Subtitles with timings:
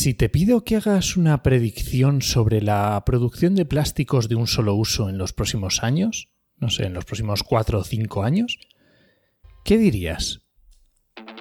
[0.00, 4.74] Si te pido que hagas una predicción sobre la producción de plásticos de un solo
[4.74, 8.58] uso en los próximos años, no sé, en los próximos cuatro o cinco años,
[9.62, 10.40] ¿qué dirías?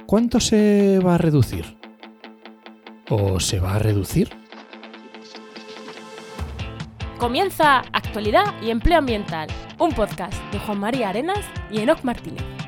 [0.05, 1.77] ¿Cuánto se va a reducir?
[3.09, 4.27] ¿O se va a reducir?
[7.17, 9.47] Comienza Actualidad y Empleo Ambiental,
[9.79, 12.58] un podcast de Juan María Arenas y Enoc Martínez.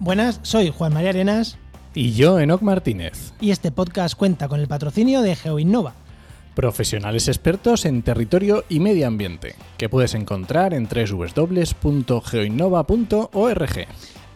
[0.00, 1.56] Buenas, soy Juan María Arenas
[1.94, 5.92] Y yo, Enoc Martínez, y este podcast cuenta con el patrocinio de GeoInnova.
[6.54, 13.86] profesionales expertos en territorio y medio ambiente, que puedes encontrar en www.geoinnova.org.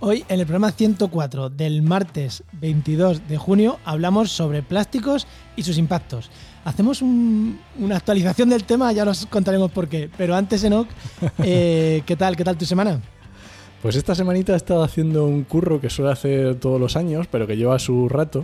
[0.00, 5.78] Hoy, en el programa 104 del martes 22 de junio, hablamos sobre plásticos y sus
[5.78, 6.30] impactos.
[6.64, 10.10] Hacemos un- una actualización del tema, ya os contaremos por qué.
[10.18, 10.88] Pero antes, Enoch,
[11.38, 12.36] eh, ¿qué tal?
[12.36, 13.00] ¿Qué tal tu semana?
[13.84, 17.46] Pues esta semanita he estado haciendo un curro que suele hacer todos los años, pero
[17.46, 18.42] que lleva su rato.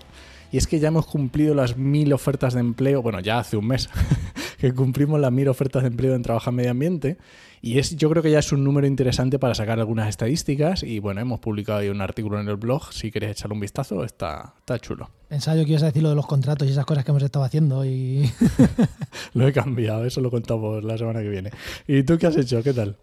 [0.52, 3.66] Y es que ya hemos cumplido las mil ofertas de empleo, bueno, ya hace un
[3.66, 3.88] mes
[4.58, 7.16] que cumplimos las mil ofertas de empleo en Trabaja en Medio Ambiente.
[7.62, 10.82] Y es, yo creo que ya es un número interesante para sacar algunas estadísticas.
[10.82, 12.92] Y bueno, hemos publicado ahí un artículo en el blog.
[12.92, 15.08] Si queréis echarle un vistazo, está, está chulo.
[15.28, 17.22] Pensaba yo que ibas a decir lo de los contratos y esas cosas que hemos
[17.22, 17.82] estado haciendo.
[17.86, 18.30] Y
[19.34, 21.50] Lo he cambiado, eso lo contamos la semana que viene.
[21.86, 22.62] ¿Y tú qué has hecho?
[22.62, 22.97] ¿Qué tal?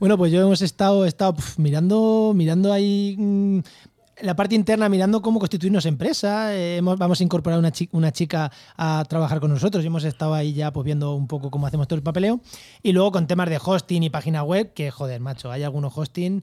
[0.00, 3.58] Bueno, pues yo hemos estado, estado mirando, mirando ahí mm,
[4.22, 6.54] la parte interna, mirando cómo constituirnos empresa.
[6.54, 10.34] Eh, hemos- vamos a incorporar una, una chica a trabajar con nosotros y hemos estado
[10.34, 12.40] ahí ya pues viendo un poco cómo hacemos todo el papeleo.
[12.82, 16.42] Y luego con temas de hosting y página web, que joder, macho, hay algunos hosting.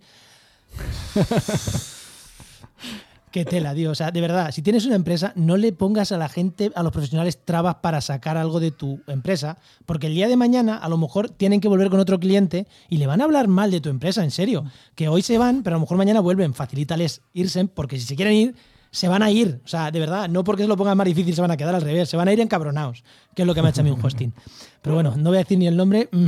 [3.31, 3.91] Qué tela, tío.
[3.91, 6.83] O sea, de verdad, si tienes una empresa, no le pongas a la gente, a
[6.83, 10.87] los profesionales, trabas para sacar algo de tu empresa, porque el día de mañana a
[10.87, 13.81] lo mejor tienen que volver con otro cliente y le van a hablar mal de
[13.81, 14.63] tu empresa, en serio.
[14.95, 16.53] Que hoy se van, pero a lo mejor mañana vuelven.
[16.53, 18.55] Facilítales irse, porque si se quieren ir,
[18.91, 19.61] se van a ir.
[19.65, 21.75] O sea, de verdad, no porque se lo pongan más difícil, se van a quedar
[21.75, 23.03] al revés, se van a ir encabronados,
[23.35, 24.33] que es lo que me ha hecho a mí un hosting.
[24.81, 26.27] Pero bueno, no voy a decir ni el nombre, mm,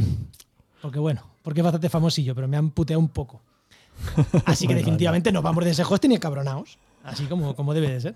[0.81, 3.41] porque bueno, porque es bastante famosillo, pero me han puteado un poco.
[4.45, 6.77] Así que definitivamente nos vamos de ese hosting y encabronados.
[7.09, 8.15] Así como, como debe de ser.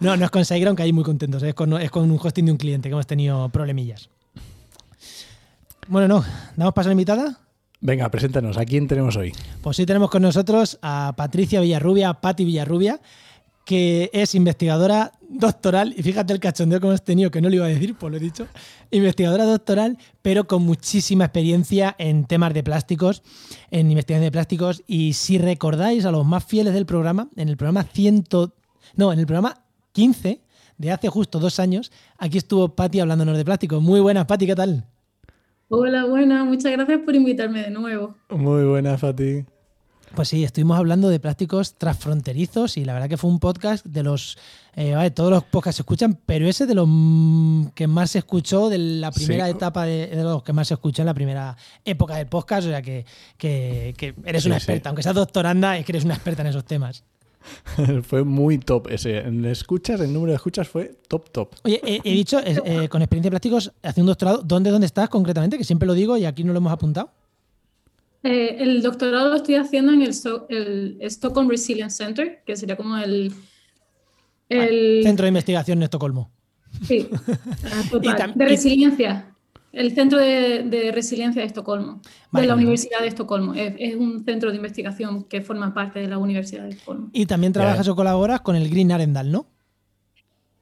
[0.00, 1.42] No, no es con SiteGround, que ahí muy contentos.
[1.42, 1.50] ¿eh?
[1.50, 4.10] Es con, es con un hosting de un cliente que hemos tenido problemillas.
[5.88, 6.24] Bueno, no,
[6.56, 7.38] ¿damos paso a la invitada?
[7.80, 8.56] Venga, preséntanos.
[8.58, 9.32] ¿A quién tenemos hoy?
[9.62, 13.00] Pues sí tenemos con nosotros a Patricia Villarrubia, Patti Villarrubia,
[13.64, 17.66] que es investigadora doctoral, y fíjate el cachondeo que hemos tenido, que no lo iba
[17.66, 18.46] a decir, pues lo he dicho,
[18.90, 23.22] investigadora doctoral, pero con muchísima experiencia en temas de plásticos,
[23.70, 27.56] en investigación de plásticos, y si recordáis a los más fieles del programa, en el
[27.56, 28.24] programa 100,
[28.96, 30.42] no, en el programa 15
[30.78, 33.80] de hace justo dos años, aquí estuvo Patti hablándonos de plásticos.
[33.82, 34.86] Muy buenas, Patti, ¿qué tal?
[35.74, 38.14] Hola, buena, muchas gracias por invitarme de nuevo.
[38.28, 39.46] Muy buena, Fati.
[40.14, 44.02] Pues sí, estuvimos hablando de plásticos transfronterizos y la verdad que fue un podcast de
[44.02, 44.36] los...
[44.76, 48.18] eh, vale, todos los podcasts se escuchan, pero ese de los mm, que más se
[48.18, 49.52] escuchó de la primera Sí.
[49.52, 52.70] etapa, de, de los que más se escuchó en la primera época del podcast, o
[52.70, 53.06] sea que,
[53.38, 54.64] que- que eres Sí, una sí.
[54.64, 57.04] experta, aunque seas doctoranda, es que eres una experta en esos temas.
[58.02, 59.16] fue muy top ese.
[59.18, 61.54] En escuchas, el número de escuchas fue top, top.
[61.64, 65.08] Oye, eh, he dicho, eh, con experiencia de plásticos, hace un doctorado, ¿dónde, ¿dónde estás
[65.08, 65.56] concretamente?
[65.56, 67.10] Que siempre lo digo y aquí no lo hemos apuntado.
[68.24, 72.76] Eh, el doctorado lo estoy haciendo en el, So- el Stockholm Resilience Center, que sería
[72.76, 73.32] como el...
[74.48, 76.30] el Centro de Investigación en Estocolmo.
[76.86, 77.08] sí,
[77.72, 79.28] ah, total, de resiliencia.
[79.72, 82.42] El Centro de, de Resiliencia de Estocolmo, Vale.
[82.42, 83.54] de la Universidad de Estocolmo.
[83.54, 87.08] Es, es un centro de investigación que forma parte de la Universidad de Estocolmo.
[87.14, 89.46] Y también trabajas o colaboras con el Green Arendal, ¿no?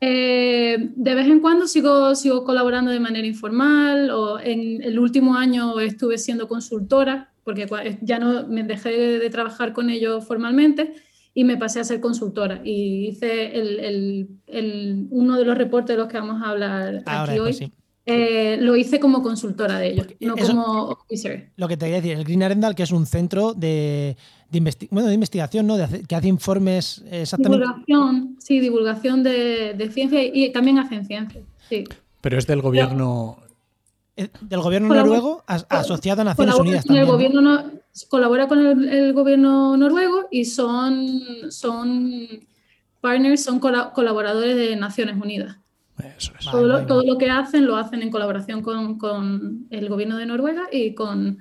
[0.00, 5.34] Eh, de vez en cuando sigo, sigo colaborando de manera informal o en el último
[5.34, 7.66] año estuve siendo consultora porque
[8.02, 10.94] ya no me dejé de, trabajar con ellos formalmente
[11.34, 15.97] y me pasé a ser consultora y hice el, el- el- uno de los reportes
[15.97, 17.47] de los que vamos a hablar Ahora, aquí hoy.
[17.47, 17.72] pues sí.
[18.06, 21.50] eh, lo hice como consultora de ellos, Porque no eso- como officer.
[21.56, 24.16] Lo que te quería decir, el Green Arendal, que es un centro de,
[24.50, 25.76] de, investi- bueno, de investigación, ¿no?
[25.76, 27.65] De hace- que hace informes exactamente.
[27.65, 31.41] Divulgación, sí, divulgación de, de ciencia y, y también hacen ciencia.
[31.68, 31.84] Sí.
[32.20, 33.38] Pero es del gobierno.
[34.40, 37.64] Del gobierno Colabora- noruego as- asociado a Naciones Unidas con el gobierno no-
[38.08, 41.20] colabora con el, el gobierno noruego y son,
[41.50, 42.10] son
[43.00, 45.56] partners, son cola- colaboradores de Naciones Unidas.
[46.16, 46.46] Eso es.
[46.46, 50.26] Todo, lo, todo lo que hacen lo hacen en colaboración con, con el gobierno de
[50.26, 51.38] Noruega y con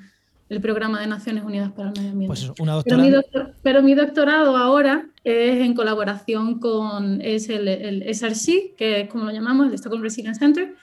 [0.49, 2.27] el programa de Naciones Unidas para el Medio Ambiente.
[2.27, 7.49] Pues eso, una pero, mi doctor- pero mi doctorado ahora es en colaboración con es
[7.49, 10.75] el, el SRC, que es como lo llamamos, el Stockholm Resilience Center,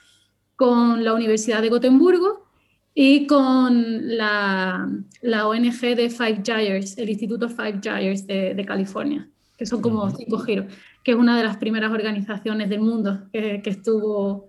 [0.57, 2.47] con la Universidad de Gotemburgo
[2.93, 4.89] y con la,
[5.21, 10.09] la ONG de Five Gyres, el Instituto Five Gyres de, de, California, que son como
[10.09, 10.65] cinco giros,
[11.03, 14.47] que es una de las primeras organizaciones del mundo que, que estuvo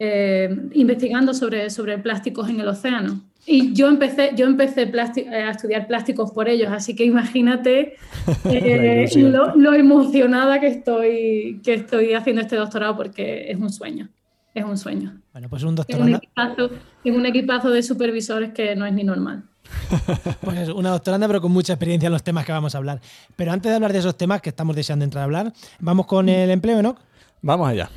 [0.00, 3.22] eh, investigando sobre, sobre plásticos en el océano.
[3.46, 7.94] Y yo empecé, yo empecé a estudiar plásticos por ellos, así que imagínate
[8.46, 14.08] eh, lo, lo, emocionada que estoy, que estoy haciendo este doctorado porque es un sueño
[14.54, 15.20] es un sueño.
[15.32, 16.06] Bueno, pues un doctorado.
[16.06, 19.44] En un, un equipazo de supervisores que no es ni normal.
[20.40, 23.00] Pues una doctoranda, pero con mucha experiencia en los temas que vamos a hablar.
[23.36, 26.28] Pero antes de hablar de esos temas que estamos deseando entrar a hablar, vamos con
[26.28, 26.96] el empleo, ¿no?
[27.40, 27.90] Vamos allá.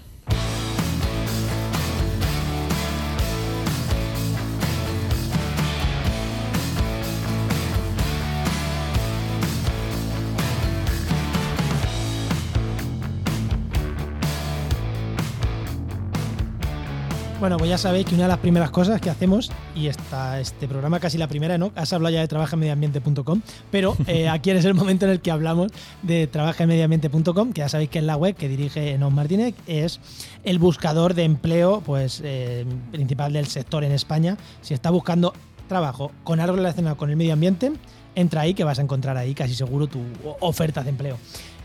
[17.37, 20.69] Bueno, pues ya sabéis que una de las primeras cosas que hacemos, y está este
[20.69, 21.73] programa casi la primera, ¿no?
[21.75, 25.73] Has hablado ya de trabajamediambiente.com, pero eh, aquí es el momento en el que hablamos
[26.01, 29.99] de trabajamediambiente.com, que ya sabéis que es la web que dirige Enos Martínez, es
[30.45, 34.37] el buscador de empleo pues, eh, principal del sector en España.
[34.61, 35.33] Si está buscando
[35.67, 37.73] trabajo con algo relacionado con el medio ambiente,
[38.15, 40.01] entra ahí que vas a encontrar ahí casi seguro tu
[40.39, 41.17] oferta de empleo.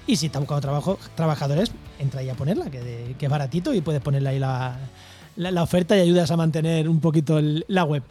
[0.05, 1.71] Y si está buscando trabajo, trabajadores,
[2.01, 4.77] entra ahí a ponerla, que, que es baratito y puedes ponerle ahí la,
[5.37, 8.03] la, oferta y ayudas a mantener un poquito la web.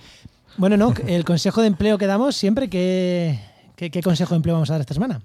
[0.57, 3.39] Bueno, no, el consejo de empleo que damos siempre, ¿qué,
[3.75, 5.21] ¿qué, consejo de empleo vamos a dar esta semana?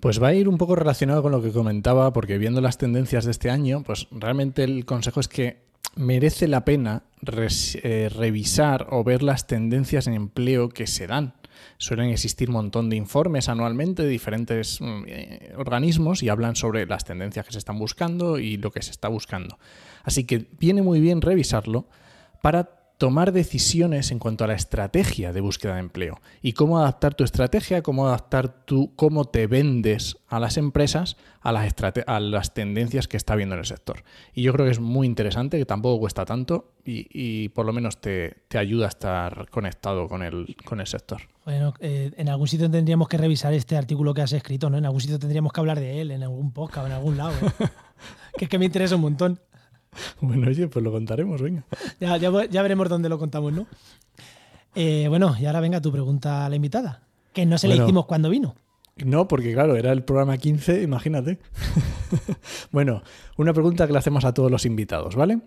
[0.00, 3.24] Pues va a ir un poco relacionado con lo que comentaba, porque viendo las tendencias
[3.24, 7.02] de este año, pues realmente el consejo es que merece la pena
[7.82, 11.34] eh, revisar o ver las tendencias en empleo que se dan.
[11.76, 16.86] Suelen existir un montón de informes anualmente de diferentes mm, eh, organismos y hablan sobre
[16.86, 19.58] las tendencias que se están buscando y lo que se está buscando.
[20.08, 21.86] Así que viene muy bien revisarlo
[22.40, 27.14] para tomar decisiones en cuanto a la estrategia de búsqueda de empleo y cómo adaptar
[27.14, 33.18] tu estrategia, cómo adaptar tu, cómo te vendes a las empresas a las, tendencias que
[33.18, 34.02] está viendo en el sector.
[34.32, 38.00] Y yo creo que es muy interesante, que tampoco cuesta tanto y, por lo menos
[38.00, 41.20] te, ayuda a estar conectado con el, con el sector.
[41.44, 44.78] Bueno, eh, en algún sitio tendríamos que revisar este artículo que has escrito, ¿no?
[44.78, 47.32] En algún sitio tendríamos que hablar de él, en algún podcast, en algún lado.
[47.32, 47.68] ¿eh?
[48.38, 49.40] que es que me interesa un montón.
[50.20, 51.64] Bueno, oye, pues lo contaremos, venga.
[52.00, 53.66] Ya, ya, veremos dónde lo contamos, ¿no?
[54.74, 57.02] Eh, bueno, y ahora venga tu pregunta a la invitada,
[57.32, 58.54] que no se le hicimos cuando vino.
[59.04, 61.38] No, porque claro, era el programa 15, imagínate.
[62.72, 63.02] bueno,
[63.36, 65.40] una pregunta que le hacemos a todos los invitados, ¿vale?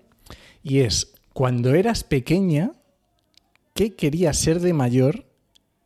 [0.63, 2.73] Y es, cuando eras pequeña,
[3.73, 5.25] ¿qué querías ser de mayor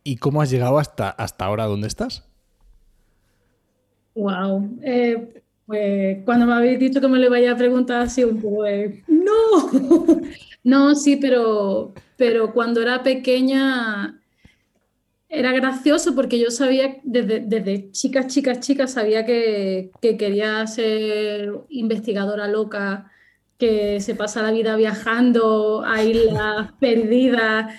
[0.04, 2.24] y cómo has llegado hasta, hasta ahora donde estás?
[4.14, 4.78] Wow.
[4.82, 8.64] Eh, pues cuando me habéis dicho que me lo iba a preguntar así un poco
[9.08, 10.20] no,
[10.64, 14.20] no, sí, pero, pero cuando era pequeña
[15.28, 21.52] era gracioso porque yo sabía, desde, desde chicas, chicas, chicas, sabía que, que, quería ser
[21.68, 23.10] investigadora loca,
[23.58, 27.74] que se pasa la vida viajando a islas perdidas,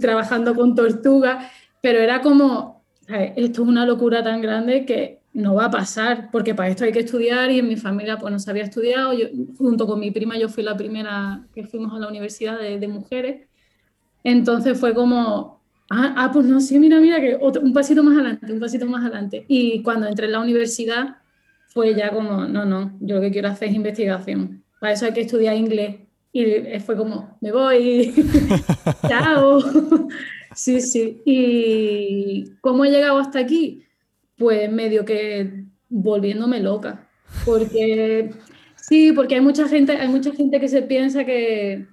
[0.00, 1.50] trabajando con tortugas,
[1.80, 6.52] pero era como, esto es una locura tan grande que no va a pasar, porque
[6.52, 9.12] para esto hay que estudiar y en mi familia pues no se había estudiado.
[9.12, 12.88] Yo, junto con mi prima yo fui la primera que fuimos a la universidad de,
[12.88, 13.46] mujeres.
[14.24, 18.52] Entonces fue como, ah, ah, pues no, sí, mira, mira, que un pasito más adelante,
[18.52, 19.44] un pasito más adelante.
[19.46, 21.18] Y cuando entré en la universidad
[21.68, 24.64] fue ya como, no, no, yo lo que quiero hacer es investigación.
[24.80, 26.00] Para eso hay que estudiar inglés.
[26.32, 26.44] Y
[26.80, 28.12] fue como, me voy,
[29.08, 29.60] chao.
[30.56, 31.22] sí, sí.
[31.24, 33.84] ¿Y cómo he llegado hasta aquí?
[34.38, 37.08] Pues medio que volviéndome loca.
[37.44, 38.30] Porque
[38.76, 41.86] sí, porque hay mucha gente, hay mucha gente que se piensa que,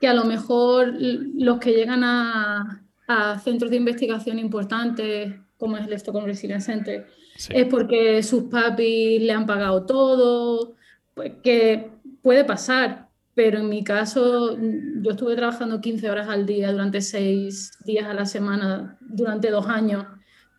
[0.00, 5.86] que a lo mejor los que llegan a, a centros de investigación importantes, como es
[5.86, 7.06] el Stockholm Resilience Center,
[7.48, 10.74] es porque sus papis le han pagado todo,
[11.14, 16.70] pues que puede pasar, pero en mi caso yo estuve trabajando 15 horas al día
[16.70, 20.04] durante 6 días a la semana durante dos años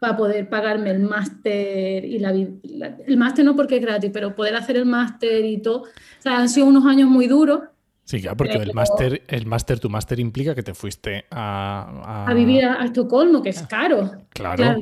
[0.03, 4.53] para poder pagarme el máster y la, el máster no porque es gratis, pero poder
[4.53, 5.83] hacer el máster y todo.
[5.83, 5.87] O
[6.21, 7.61] sea, han sido unos años muy duros.
[8.03, 12.33] Sí, claro, porque el máster, el máster, tu máster implica que te fuiste a, a...
[12.33, 14.11] vivir a, Estocolmo, que es caro.
[14.31, 14.57] Claro.
[14.57, 14.81] claro,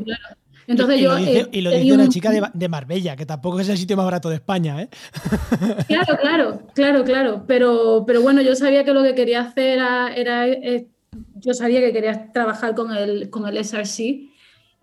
[0.65, 3.59] Entonces y, yo, lo dice, y lo dice una chica de, de, Marbella, que tampoco
[3.59, 4.89] es el sitio más barato de España, ¿eh?
[5.87, 7.43] Claro, claro, claro, claro.
[7.45, 10.87] Pero, pero bueno, yo sabía que lo que quería hacer era, era eh,
[11.35, 14.30] yo sabía que quería trabajar con el, con el SRC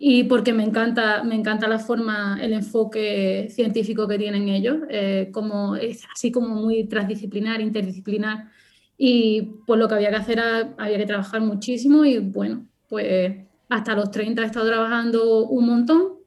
[0.01, 5.29] y porque me encanta, me encanta la forma, el enfoque científico que tienen ellos, eh,
[5.33, 8.49] como, es así como muy transdisciplinar, interdisciplinar.
[8.97, 13.37] y pues lo que había que hacer era, había que trabajar muchísimo y bueno, pues
[13.69, 16.19] hasta los 30 he estado trabajando un montón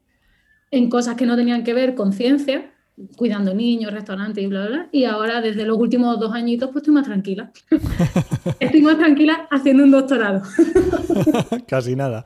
[0.71, 2.73] en cosas que no tenían que ver con ciencia,
[3.17, 4.89] cuidando niños, restaurantes y bla, bla, bla.
[4.93, 7.53] Y ahora, desde los últimos dos añitos, pues estoy más tranquila.
[8.61, 10.43] estoy más tranquila haciendo un doctorado.
[11.69, 12.25] Casi nada.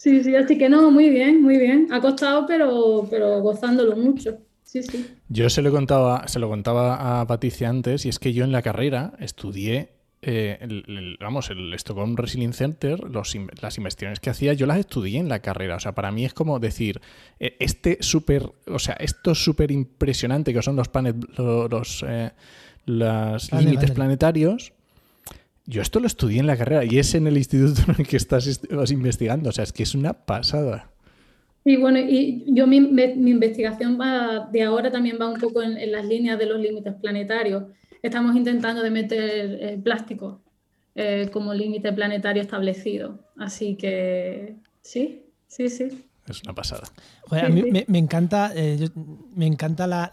[0.00, 1.88] Sí, sí, así que no, muy bien, muy bien.
[1.90, 4.38] Ha costado, pero, pero gozándolo mucho.
[4.62, 5.06] Sí, sí.
[5.28, 8.50] Yo se lo, contaba, se lo contaba a Patricia antes, y es que yo en
[8.50, 9.90] la carrera estudié
[10.22, 15.18] eh, el, vamos, el Stockholm Resilience Center, los, las investigaciones que hacía, yo las estudié
[15.18, 15.76] en la carrera.
[15.76, 17.02] O sea, para mí es como decir,
[17.38, 22.30] eh, este súper, o sea, esto súper impresionante que son los, planet, los, eh,
[22.86, 24.72] los límites planetarios.
[25.70, 28.16] Yo esto lo estudié en la carrera y es en el instituto en el que
[28.16, 28.60] estás
[28.90, 29.50] investigando.
[29.50, 30.90] O sea, es que es una pasada.
[31.64, 35.92] Y bueno, y yo mi, mi, investigación va de ahora también va un poco en,
[35.92, 37.64] las líneas de los límites planetarios.
[38.02, 40.40] Estamos intentando de meter eh, plástico
[40.96, 43.20] eh, como límite planetario establecido.
[43.36, 46.04] Así que sí, sí, sí.
[46.28, 46.88] Es una pasada.
[47.30, 48.88] a mí me, encanta, eh,
[49.36, 50.10] me encanta la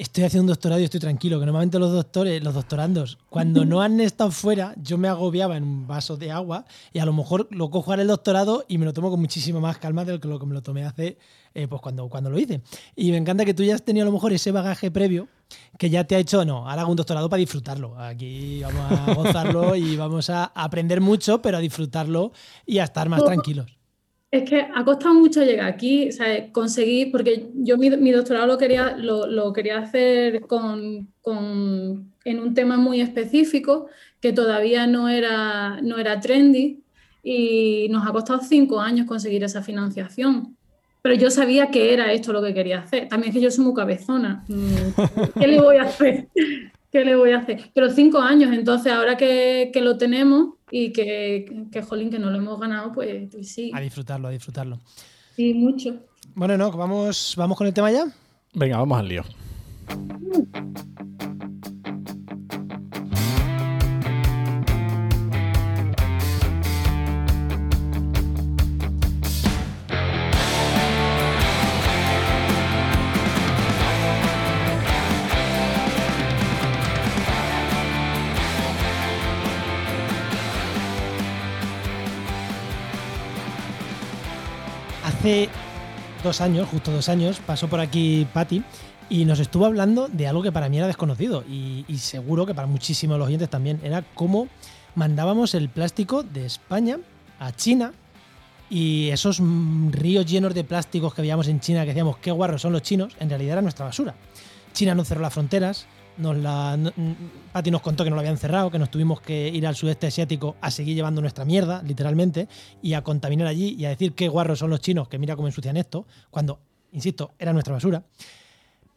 [0.00, 3.82] estoy haciendo un doctorado y estoy tranquilo, que normalmente los doctores, los doctorandos, cuando no
[3.82, 6.64] han estado fuera, yo me agobiaba en un vaso de agua
[6.94, 9.60] y a lo mejor lo cojo ahora el doctorado y me lo tomo con muchísima
[9.60, 11.18] más calma de lo que me lo tomé hace,
[11.52, 12.62] eh, pues cuando, cuando lo hice.
[12.96, 15.28] Y me encanta que tú ya has tenido a lo mejor ese bagaje previo
[15.78, 17.98] que ya te ha hecho, no, ahora hago un doctorado para disfrutarlo.
[17.98, 22.32] Aquí vamos a gozarlo y vamos a aprender mucho, pero a disfrutarlo
[22.64, 23.79] y a estar más tranquilos.
[24.30, 28.96] Es que ha costado mucho llegar aquí, sea, conseguir, porque yo mi, doctorado lo quería,
[28.96, 31.08] lo, quería hacer con,
[32.24, 33.88] en un tema muy específico
[34.20, 36.80] que todavía no era, no era trendy
[37.24, 40.56] y nos ha costado cinco años conseguir esa financiación.
[41.02, 43.08] Pero yo sabía que era esto lo que quería hacer.
[43.08, 44.44] También es que yo soy muy cabezona.
[44.48, 46.28] Mm, ¿Qué le voy a hacer?
[46.90, 47.70] ¿Qué le voy a hacer?
[47.72, 52.30] Pero cinco años, entonces ahora que, que lo tenemos, y que, que, jolín, que no
[52.30, 53.70] lo hemos ganado, pues, pues, sí.
[53.74, 54.78] A disfrutarlo, a disfrutarlo.
[55.36, 55.96] Sí, mucho.
[56.34, 58.04] Bueno, no, vamos, vamos con el tema ya.
[58.54, 59.24] Venga, vamos al lío.
[85.20, 85.50] Hace
[86.24, 88.62] dos años, justo dos años, pasó por aquí Patti
[89.10, 92.66] y nos estuvo hablando de algo que para mí era desconocido y, seguro que para
[92.66, 93.80] muchísimos de los oyentes también.
[93.82, 94.48] Era cómo
[94.94, 97.00] mandábamos el plástico de España
[97.38, 97.92] a China
[98.70, 99.42] y esos
[99.90, 103.14] ríos llenos de plásticos que veíamos en China, que decíamos qué guarros son los chinos,
[103.20, 104.14] en realidad era nuestra basura.
[104.72, 105.86] China no cerró las fronteras,
[106.20, 106.78] nos la,
[107.52, 110.06] Pati nos contó que nos lo habían cerrado, que nos tuvimos que ir al sudeste
[110.06, 112.48] asiático a seguir llevando nuestra mierda, literalmente,
[112.82, 115.48] y a contaminar allí y a decir qué guarros son los chinos, que mira cómo
[115.48, 116.60] ensucian esto, cuando,
[116.92, 118.02] insisto, era nuestra basura.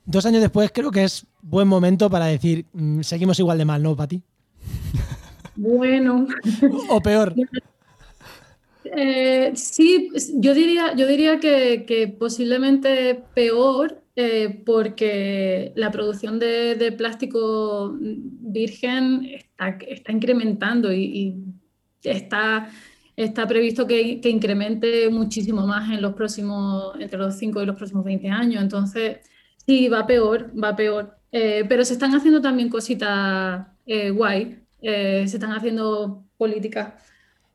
[0.06, 3.82] Dos años después creo que es buen momento para decir, mm, seguimos igual de mal,
[3.82, 4.22] ¿no, Pati?
[5.56, 6.28] Bueno.
[6.90, 7.34] o peor.
[8.86, 16.94] Eh, sí, yo diría, yo diría que, que posiblemente peor, eh, porque la producción de,
[16.96, 21.36] plástico virgen está, está incrementando y,
[22.04, 22.70] está,
[23.16, 28.06] está previsto que, incremente muchísimo más en los próximos, entre los 5 y los próximos
[28.06, 28.62] 20 años.
[28.62, 29.18] Entonces,
[29.66, 31.18] sí, va peor, va peor.
[31.32, 36.94] Eh, pero se están haciendo también cositas eh, guay, se están haciendo políticas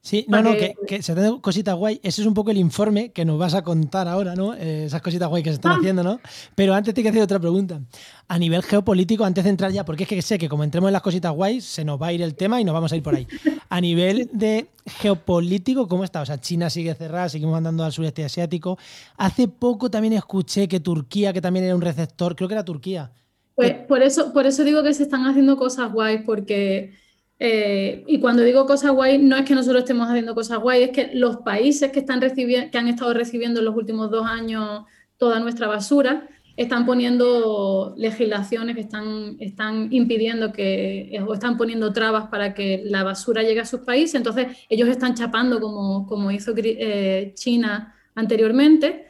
[0.01, 2.01] Sí, no, no, que, se hacen cositas guay.
[2.03, 4.55] Ese es un poco el informe que nos vas a contar ahora, ¿no?
[4.55, 5.77] Eh, esas cositas guay que se están ah.
[5.79, 6.21] haciendo, ¿no?
[6.55, 7.81] Pero antes te que hacer otra pregunta.
[8.29, 10.93] A nivel geopolítico, antes de entrar ya, porque es que sé que como entremos en
[10.93, 13.03] las cositas guay, se nos va a ir el tema y nos vamos a ir
[13.03, 13.27] por ahí.
[13.69, 16.23] A nivel de geopolítico, ¿cómo está?
[16.23, 18.79] O sea, China sigue cerrada, seguimos andando al sureste asiático.
[19.17, 23.11] Hace poco también escuché que Turquía, que también era un receptor, creo que era Turquía.
[23.55, 26.95] Pues por eso, por eso digo que se están haciendo cosas guay, porque
[27.41, 30.91] eh, y cuando digo cosas guay, no es que nosotros estemos haciendo cosas guay, es
[30.91, 34.85] que los países que, están recibiendo, que han estado recibiendo en los últimos dos años
[35.17, 42.27] toda nuestra basura están poniendo legislaciones que están, están impidiendo que, o están poniendo trabas
[42.31, 44.17] para que la basura llegue a sus países.
[44.17, 49.07] Entonces, ellos están chapando como, como hizo eh, China anteriormente.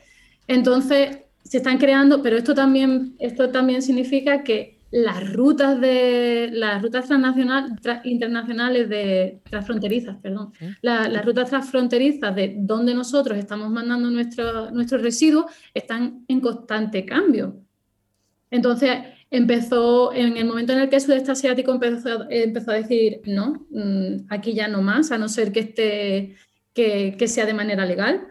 [0.47, 6.81] Entonces, se están creando, pero esto también, esto también significa que las rutas de las
[6.83, 7.73] rutas transnacionales
[8.05, 16.25] internacionales de transfronterizas, perdón, las rutas transfronterizas de donde nosotros estamos mandando nuestros residuos están
[16.27, 17.57] en constante cambio.
[18.51, 18.99] Entonces,
[19.31, 23.67] empezó, en el momento en el que el sudeste asiático empezó, empezó a decir, no,
[23.71, 26.35] mm, aquí ya no más, a no ser que, esté,
[26.73, 28.27] que, sea de manera legal,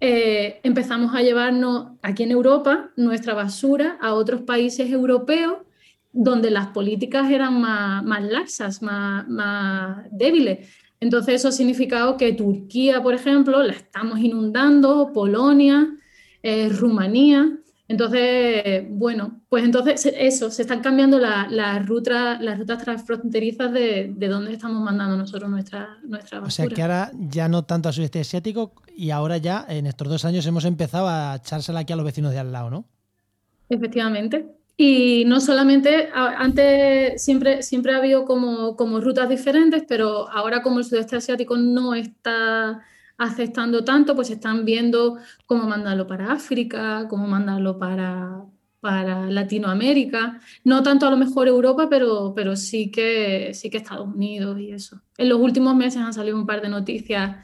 [0.00, 5.58] eh, empezamos a llevarnos aquí en Europa nuestra basura a otros países europeos
[6.12, 10.68] donde las políticas eran más, más laxas, más, más débiles.
[11.00, 15.88] Entonces eso ha significado que Turquía, por ejemplo, la estamos inundando, Polonia,
[16.42, 17.58] eh, Rumanía.
[17.88, 24.28] Entonces, bueno, pues entonces eso, se están cambiando las rutas las rutas transfronterizas de, de
[24.28, 26.48] dónde estamos mandando nosotros nuestra, nuestra basura.
[26.48, 30.08] O sea que ahora ya no tanto a sudeste asiático y ahora ya en estos
[30.08, 32.84] dos años hemos empezado a echársela aquí a los vecinos de al lado, ¿no?
[33.68, 34.61] Efectivamente.
[34.76, 40.78] Y no solamente, antes siempre, siempre ha habido como, como rutas diferentes, pero ahora como
[40.78, 42.82] el sudeste asiático no está
[43.18, 48.44] aceptando tanto, pues están viendo cómo mandarlo para África, cómo mandarlo para,
[48.80, 54.08] para Latinoamérica, no tanto a lo mejor Europa, pero, pero sí, que, sí que Estados
[54.08, 55.00] Unidos y eso.
[55.18, 57.36] En los últimos meses han salido un par de noticias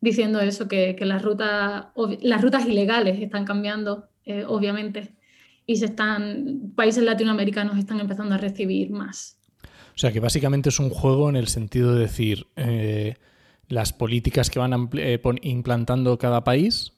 [0.00, 1.86] diciendo eso, que, que las, rutas,
[2.22, 5.14] las rutas ilegales están cambiando, eh, obviamente,
[5.66, 9.38] y se están, países latinoamericanos están empezando a recibir más.
[9.62, 12.46] O sea que básicamente es un juego en el sentido de decir...
[12.56, 13.14] Eh,
[13.68, 16.92] las políticas que van eh, implantando cada país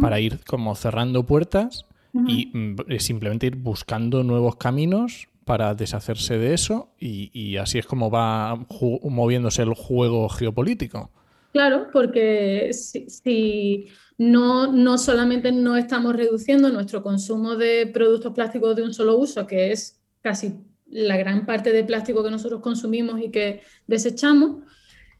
[0.00, 1.86] para ir como cerrando puertas
[2.26, 7.86] y mm, eh, simplemente ir buscando nuevos caminos para deshacerse de eso y, así es
[7.86, 8.66] como va
[9.02, 11.10] moviéndose el juego geopolítico.
[11.52, 13.86] Claro, porque si,
[14.18, 19.46] no, no solamente no estamos reduciendo nuestro consumo de productos plásticos de un solo uso,
[19.46, 20.56] que es casi
[20.90, 24.62] la gran parte de plástico que nosotros consumimos y que desechamos,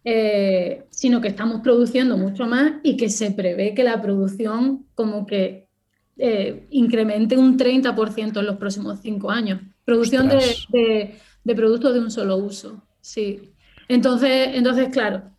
[0.04, 5.26] eh, sino que estamos produciendo mucho más y que se prevé que la producción como
[5.26, 5.68] que
[6.16, 9.60] eh, incremente un 30% en los próximos cinco años.
[9.84, 11.20] Producción de,
[11.54, 13.52] productos de un solo uso, sí.
[13.88, 15.30] Entonces, entonces claro,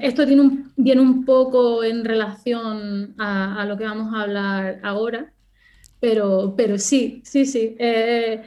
[0.00, 5.32] esto tiene un, viene un poco en relación a, lo que vamos a hablar ahora,
[6.00, 7.76] pero, pero sí, sí, sí.
[7.78, 8.42] Eh,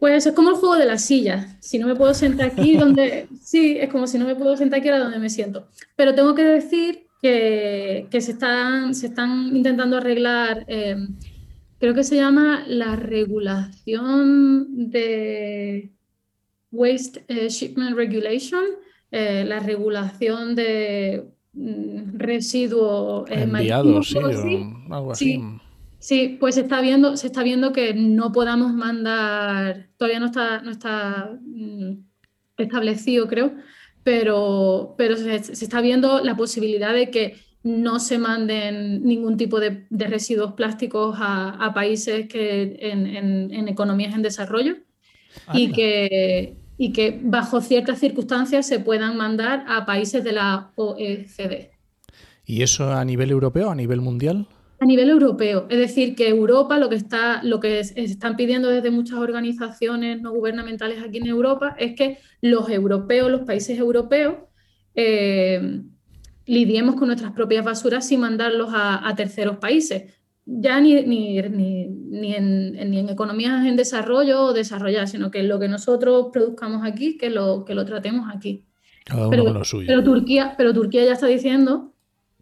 [0.00, 1.56] pues es como el juego de las sillas.
[1.60, 3.28] Si no me puedo sentar aquí, donde.
[3.40, 5.68] Sí, es como si no me puedo sentar aquí, ahora donde me siento.
[5.94, 10.64] Pero tengo que decir que, se, están, se están intentando arreglar.
[10.68, 10.96] Eh,
[11.78, 15.92] creo que se llama la regulación de
[16.72, 18.64] Waste eh, Shipment Regulation,
[19.10, 24.18] eh, la regulación de mm, residuos enviados, sí,
[24.90, 25.42] algo así.
[25.98, 30.62] Sí, pues se está viendo, se está viendo que no podamos mandar, todavía no está,
[30.62, 31.92] no está mm,
[32.56, 33.52] establecido, creo,
[34.02, 39.86] pero, pero se, está viendo la posibilidad de que no se manden ningún tipo de,
[39.90, 44.76] residuos plásticos a, países que en, economías en desarrollo
[45.52, 51.72] y que, y que bajo ciertas circunstancias se puedan mandar a países de la OECD.
[52.46, 54.46] ¿Y eso a nivel europeo, a nivel mundial?
[54.78, 58.90] A nivel europeo, es decir, que Europa lo que está, lo que están pidiendo desde
[58.90, 64.36] muchas organizaciones no gubernamentales aquí en Europa es que los europeos, los países europeos,
[64.94, 65.82] eh,
[66.46, 70.18] lidiemos con nuestras propias basuras sin mandarlos a, terceros países.
[70.52, 71.38] Ya ni, ni,
[72.34, 77.64] en, economías en desarrollo o desarrolladas, sino que lo que nosotros produzcamos aquí, que lo,
[77.64, 78.66] que lo tratemos aquí.
[79.30, 79.44] pero,
[79.86, 81.92] pero, Turquía, pero Turquía ya está diciendo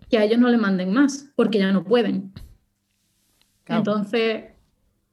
[0.08, 2.32] que a ellos no le manden más, porque ya no pueden.
[3.66, 4.44] Entonces...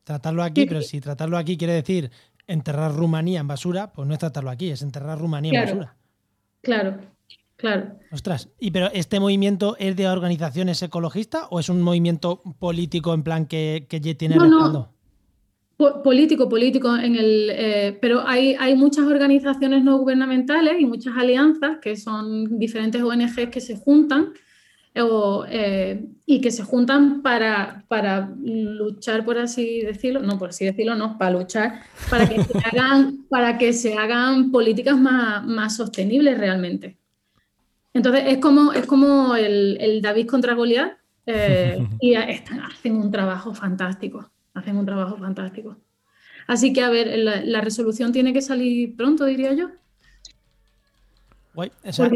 [0.05, 2.11] Tratarlo aquí, pero si tratarlo aquí quiere decir
[2.47, 5.95] enterrar Rumanía en basura, pues no es tratarlo aquí, es enterrar Rumanía en basura.
[6.61, 6.97] Claro,
[7.57, 7.99] claro.
[8.11, 13.23] Ostras, ¿y pero este movimiento es de organizaciones ecologistas o es un movimiento político en
[13.23, 14.95] plan que, que tiene respaldo?
[15.77, 21.79] político, político, en el, eh, pero hay, hay muchas organizaciones no gubernamentales y muchas alianzas
[21.81, 24.33] que son diferentes ONGs que se juntan
[25.49, 30.95] eh, y que se juntan para, para luchar, por así decirlo, no, por así decirlo,
[30.95, 36.37] no, para luchar, para que se hagan, para que se hagan políticas más, más sostenibles
[36.37, 36.97] realmente.
[37.95, 43.09] Entonces, es como, es como el, el David contra Goliat eh, y están, hacen un
[43.09, 45.77] trabajo fantástico, hacen un trabajo fantástico.
[46.45, 49.69] Así que, a ver, la resolución tiene que salir pronto, diría yo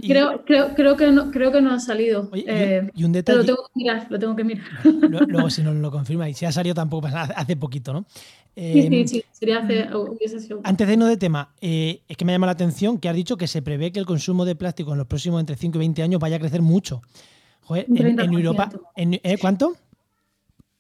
[0.01, 2.29] creo, creo, creo, que no, creo que no ha salido.
[2.33, 3.39] Eh, y un detalle.
[3.39, 4.65] Lo tengo que mirar, lo tengo que mirar.
[5.27, 8.05] Luego, si nos lo confirma, y si ha salido tampoco hace poquito, ¿no?
[8.55, 9.87] Sí, sí, em, sí, sería hace,
[10.63, 13.37] Antes de no de tema, eh, es que me llama la atención que has dicho
[13.37, 16.03] que se prevé que el consumo de plástico en los próximos entre 5 y 20
[16.03, 17.01] años vaya a crecer mucho.
[17.61, 19.75] Joder, en, Europa, ¿eh, ¿cuánto?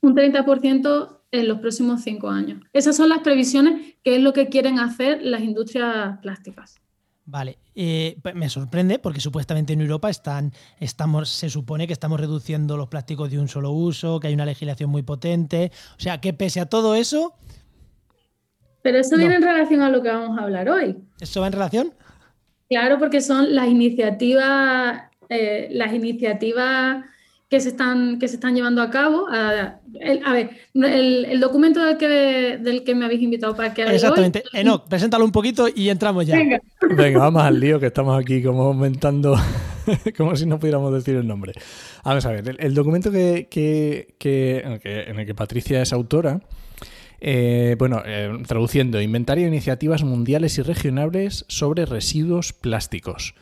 [0.01, 2.61] un 30% en los próximos cinco años.
[2.73, 6.79] Esas son las previsiones, que es lo que quieren hacer las industrias plásticas.
[7.25, 12.19] Vale, eh, pues me sorprende porque supuestamente en Europa están, estamos, se supone que estamos
[12.19, 15.71] reduciendo los plásticos de un solo uso, que hay una legislación muy potente.
[15.95, 17.35] O sea, que pese a todo eso.
[18.81, 20.97] Pero eso viene en relación a lo que vamos a hablar hoy.
[21.19, 21.93] ¿Eso va en relación?
[22.69, 27.03] Claro, porque son las iniciativas, eh, las iniciativas
[27.49, 29.27] que se están, que se están llevando a cabo.
[29.27, 29.79] A,
[30.33, 34.43] ver, el, documento del que, del que me habéis invitado para que Exactamente.
[34.53, 34.59] Hoy...
[34.61, 36.37] Enoch, preséntalo un poquito y entramos ya.
[36.95, 37.19] Venga.
[37.19, 39.35] vamos al lío que estamos aquí como aumentando,
[40.17, 41.53] como si no pudiéramos decir el nombre.
[42.03, 46.41] Vamos a ver, el, documento que, que, que, en, el que, Patricia es autora.
[47.21, 53.35] Eh, bueno, eh, traduciendo, Inventario de Iniciativas Mundiales y Regionales sobre Residuos Plásticos.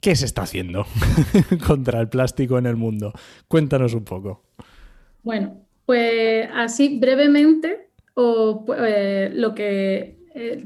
[0.00, 0.86] ¿Qué se está haciendo
[1.66, 3.12] contra el plástico en el mundo?
[3.48, 4.44] Cuéntanos un poco.
[5.22, 10.16] Bueno, pues así brevemente, o, eh, lo que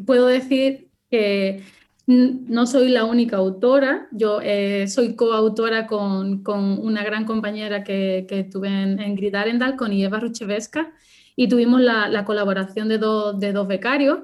[0.04, 1.62] puedo decir que
[2.06, 4.40] no soy la única autora, yo
[4.88, 10.18] soy coautora con, una gran compañera que, que tuve en, en Grid Arendal, con Ieva
[10.18, 10.92] Ruchevesca,
[11.36, 14.20] y tuvimos la, la colaboración de, de dos becarios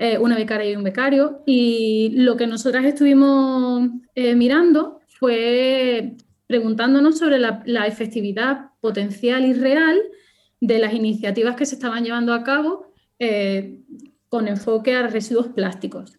[0.00, 1.42] eh, una becaria y un becario.
[1.44, 6.14] Y lo que nosotras estuvimos eh, mirando fue
[6.46, 10.00] preguntándonos sobre la, efectividad potencial y real
[10.60, 13.80] de las iniciativas que se estaban llevando a cabo eh,
[14.28, 16.18] con enfoque a residuos plásticos.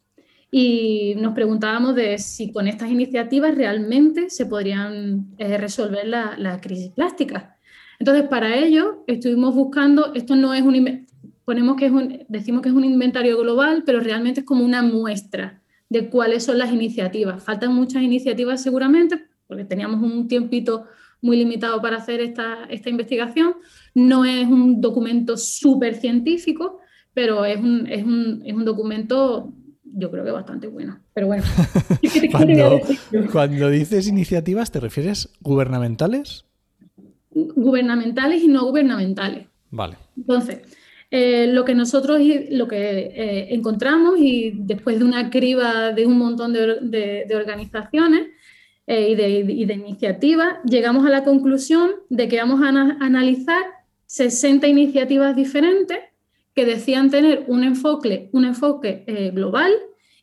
[0.52, 6.92] Y nos preguntábamos de si con estas iniciativas realmente se podrían resolver la, la, crisis
[6.92, 7.56] plástica.
[8.00, 11.06] Entonces, para ello estuvimos buscando, esto no es un,
[11.44, 14.82] ponemos que es un, decimos que es un inventario global, pero realmente es como una
[14.82, 17.44] muestra de cuáles son las iniciativas.
[17.44, 20.86] Faltan muchas iniciativas seguramente, porque teníamos un tiempito
[21.22, 23.56] muy limitado para hacer esta, esta investigación.
[23.94, 26.80] No es un documento súper científico,
[27.14, 29.52] pero es un, es, un, es un, documento,
[29.84, 31.00] yo creo que bastante bueno.
[31.14, 31.44] Pero bueno.
[32.32, 32.80] cuando,
[33.32, 36.46] cuando dices iniciativas, ¿te refieres gubernamentales?
[37.32, 39.46] Gubernamentales y no gubernamentales.
[39.72, 39.98] Vale.
[40.18, 40.62] Entonces,
[41.12, 42.20] eh, lo que nosotros
[42.52, 48.28] lo que eh, encontramos y después de una criba de un montón de, organizaciones
[48.86, 52.70] eh, y, de, iniciativas, llegamos a la conclusión de que vamos a
[53.04, 53.64] analizar
[54.06, 55.98] 60 iniciativas diferentes
[56.54, 59.72] que decían tener un enfoque, un enfoque global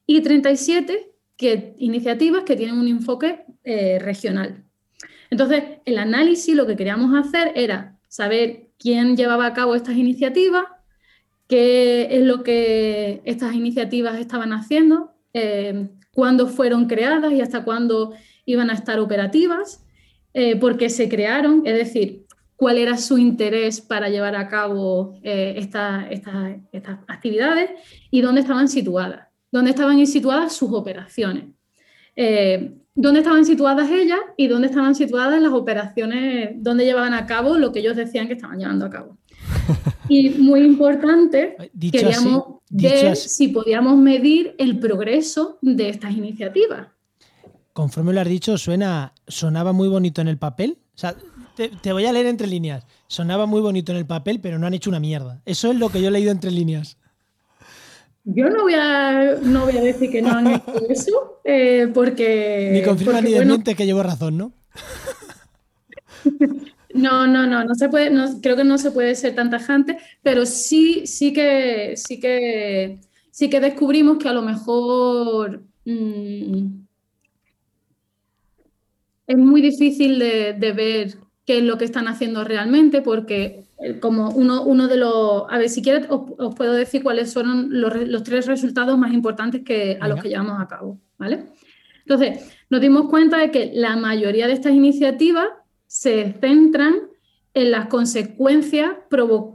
[0.07, 3.45] y 37 que, iniciativas que tienen un enfoque
[4.01, 4.65] regional.
[5.31, 10.65] Entonces, el análisis lo que queríamos hacer era saber quién llevaba a cabo estas iniciativas,
[11.49, 18.15] qué es lo que estas iniciativas estaban haciendo, eh, cuándo fueron creadas y hasta cuándo
[18.47, 19.85] iban a estar operativas,
[20.35, 25.19] eh, por qué se crearon, es decir, cuál era su interés para llevar a cabo
[25.23, 26.07] eh, estas
[27.07, 27.71] actividades
[28.11, 31.45] y dónde estaban situadas, dónde estaban situadas sus operaciones,
[32.96, 37.70] dónde estaban situadas ellas y dónde estaban situadas las operaciones, dónde llevaban a cabo lo
[37.70, 39.16] que ellos decían que estaban llevando a cabo.
[40.09, 41.56] Y muy importante,
[41.90, 46.87] queríamos ver si podíamos medir el progreso de estas iniciativas.
[47.72, 50.78] Conforme lo has dicho, suena, sonaba muy bonito en el papel.
[50.94, 51.16] O sea,
[51.56, 52.87] te, voy a leer entre líneas.
[53.09, 55.42] Sonaba muy bonito en el papel, pero no han hecho una mierda.
[55.44, 56.98] Eso es lo que yo he leído entre líneas.
[58.29, 62.71] Yo no voy a, no voy a decir que no han hecho eso, eh, porque.
[62.73, 64.53] Ni confirma ni desmiente que llevo razón, ¿no?
[66.97, 69.99] No, no, no, no se puede, no, creo que no se puede ser tan tajante,
[70.23, 76.87] pero sí, sí que, sí que, sí que descubrimos que a lo mejor mm,
[79.27, 83.65] es muy difícil de, ver qué es lo que están haciendo realmente, porque
[84.01, 88.23] como uno, uno de los, a ver, si quieres os, puedo decir cuáles fueron los,
[88.23, 91.45] tres resultados más importantes que, a los que llevamos a cabo, ¿vale?
[92.01, 95.49] Entonces, nos dimos cuenta de que la mayoría de estas iniciativas
[95.87, 96.95] se centran
[97.53, 98.93] en las consecuencias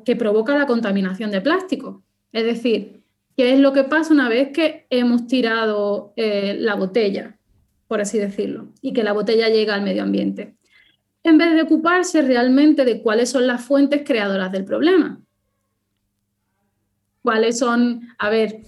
[0.05, 2.03] que provoca la contaminación de plástico.
[2.31, 3.03] Es decir,
[3.37, 7.37] qué es lo que pasa una vez que hemos tirado eh, la botella,
[7.87, 10.55] por así decirlo, y que la botella llega al medio ambiente,
[11.23, 15.21] en vez de ocuparse realmente de cuáles son las fuentes creadoras del problema.
[17.21, 18.61] Cuáles son, a ver,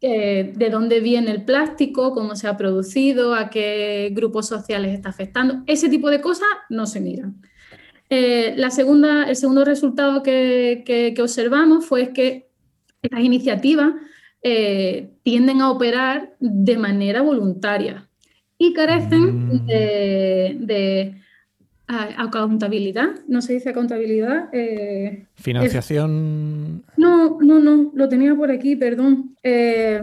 [0.00, 5.08] eh, de dónde viene el plástico, cómo se ha producido, a qué grupos sociales está
[5.08, 5.62] afectando.
[5.66, 7.40] Ese tipo de cosas no se miran.
[8.10, 12.50] Eh, la segunda, el segundo resultado que, observamos fue que
[13.00, 13.94] estas iniciativas
[14.42, 18.06] eh, tienden a operar de manera voluntaria
[18.58, 19.66] y carecen mm.
[19.66, 21.14] de,
[21.86, 24.48] accountabilidad, no se dice accountabilidad.
[24.52, 26.82] Eh, Financiación.
[26.96, 29.36] No, no, no, lo tenía por aquí, perdón.
[29.42, 30.00] Eh,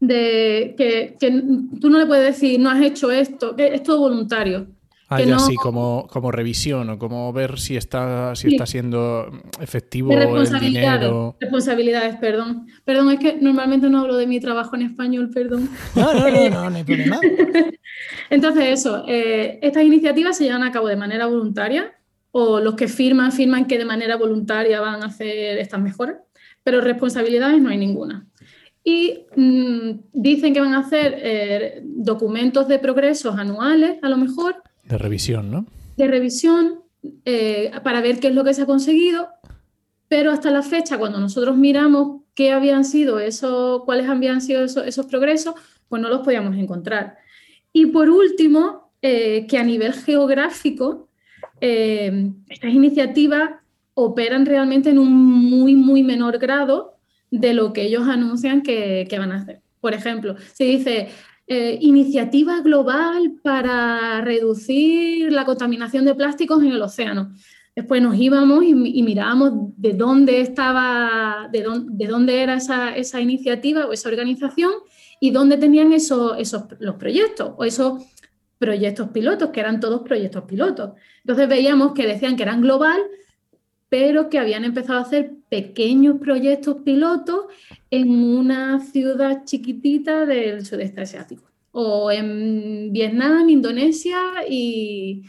[0.00, 1.16] de que,
[1.80, 4.66] tú no le puedes decir, no has hecho esto, es todo voluntario.
[5.08, 10.10] Ah, ya sí, como, como revisión o como ver si está, si está siendo efectivo
[10.12, 11.36] el dinero.
[11.40, 12.66] Responsabilidades, perdón.
[12.84, 15.70] Perdón, es que normalmente no hablo de mi trabajo en español, perdón.
[15.94, 17.20] No, no, no, no, hay problema.
[18.30, 21.92] Entonces, eso, eh, estas iniciativas se llevan a cabo de manera voluntaria
[22.32, 26.16] o los que firman, firman que de manera voluntaria van a hacer estas mejoras,
[26.64, 28.26] pero responsabilidades no hay ninguna.
[28.82, 34.62] Y mm, dicen que van a hacer eh, documentos de progresos anuales, a lo mejor,
[34.88, 35.66] de revisión, ¿no?
[35.96, 36.80] De revisión
[37.24, 39.28] eh, para ver qué es lo que se ha conseguido,
[40.08, 45.06] pero hasta la fecha, cuando nosotros miramos qué habían sido esos, cuáles habían sido esos,
[45.06, 45.54] progresos,
[45.88, 47.18] pues no los podíamos encontrar.
[47.72, 51.08] Y por último, eh, que a nivel geográfico,
[51.60, 53.50] eh, estas iniciativas
[53.94, 56.98] operan realmente en un muy, muy menor grado
[57.30, 59.60] de lo que ellos anuncian que, que van a hacer.
[59.80, 61.08] Por ejemplo, se dice,
[61.48, 67.32] eh, iniciativa global para reducir la contaminación de plásticos en el océano.
[67.76, 74.08] Después nos íbamos y, mirábamos de dónde estaba, de dónde, era esa, iniciativa o esa
[74.08, 74.72] organización
[75.20, 78.02] y dónde tenían esos, esos, los proyectos o esos
[78.58, 80.92] proyectos pilotos, que eran todos proyectos pilotos.
[81.18, 83.00] Entonces veíamos que decían que eran global,
[83.88, 87.46] pero que habían empezado a hacer pequeños proyectos pilotos
[87.90, 94.18] en una ciudad chiquitita del sudeste asiático, o en Vietnam, Indonesia
[94.48, 95.24] y,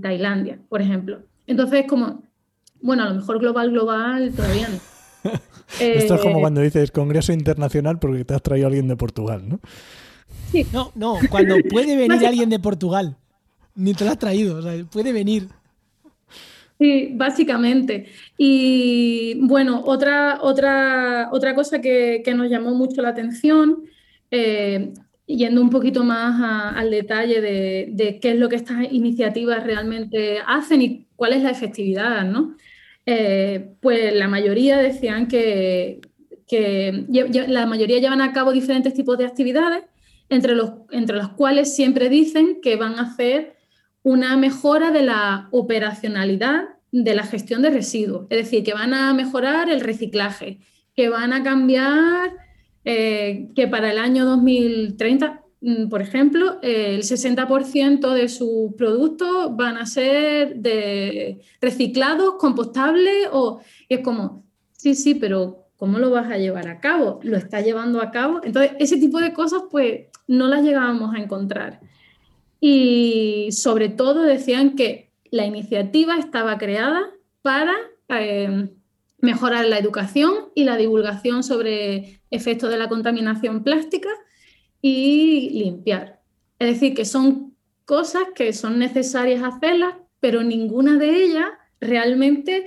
[0.00, 1.20] Tailandia, por ejemplo.
[1.46, 2.22] Entonces, como,
[2.80, 5.30] bueno, a lo mejor global, global, todavía no.
[5.80, 8.96] Esto es como eh, cuando dices Congreso Internacional porque te has traído a alguien de
[8.96, 9.60] Portugal, ¿no?
[10.52, 10.64] Sí.
[10.72, 13.16] No, no, cuando puede venir alguien de Portugal,
[13.74, 15.48] ni te lo has traído, o sea, puede venir.
[16.78, 18.06] Sí, básicamente.
[18.36, 23.84] Y bueno, otra, otra, otra cosa que, nos llamó mucho la atención,
[24.30, 24.92] eh,
[25.26, 30.82] yendo un poquito más al detalle de, qué es lo que estas iniciativas realmente hacen
[30.82, 32.56] y cuál es la efectividad, ¿no?
[33.06, 36.00] Eh, pues la mayoría decían que,
[36.46, 37.06] que
[37.48, 39.84] la mayoría llevan a cabo diferentes tipos de actividades,
[40.28, 43.55] entre, los, entre las cuales siempre dicen que van a hacer
[44.06, 49.12] una mejora de la operacionalidad de la gestión de residuos, es decir, que van a
[49.14, 50.60] mejorar el reciclaje,
[50.94, 52.30] que van a cambiar,
[52.84, 59.76] eh, que para el año 2030, mm, por ejemplo, el 60% de sus productos van
[59.76, 66.38] a ser de reciclados, compostables, o es como, sí, sí, pero ¿cómo lo vas a
[66.38, 67.18] llevar a cabo?
[67.24, 68.40] ¿Lo está llevando a cabo?
[68.44, 71.80] Entonces, ese tipo de cosas, pues, no las llegábamos a encontrar.
[72.60, 77.10] Y sobre todo decían que la iniciativa estaba creada
[77.42, 77.74] para
[78.08, 78.70] eh,
[79.18, 84.08] mejorar la educación y la divulgación sobre efectos de la contaminación plástica
[84.80, 86.20] y limpiar.
[86.58, 91.46] Es decir, que son cosas que son necesarias hacerlas, pero ninguna de ellas
[91.80, 92.66] realmente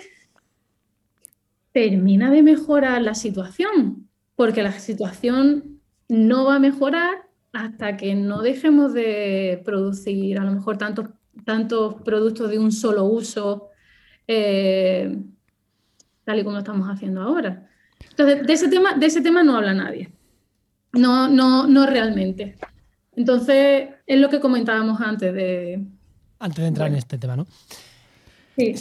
[1.72, 8.42] termina de mejorar la situación, porque la situación no va a mejorar hasta que no
[8.42, 11.10] dejemos de producir a lo mejor tantos,
[11.46, 13.70] tantos productos de un solo uso,
[14.28, 15.18] eh,
[16.24, 17.68] tal y como lo estamos haciendo ahora.
[18.10, 20.12] Entonces, de ese tema, de ese tema no habla nadie.
[20.94, 22.56] No, no, no realmente.
[23.16, 25.84] Entonces, es lo que comentábamos antes de.
[26.40, 27.48] Antes de entrar en este tema, ¿no?
[28.58, 28.76] Sí.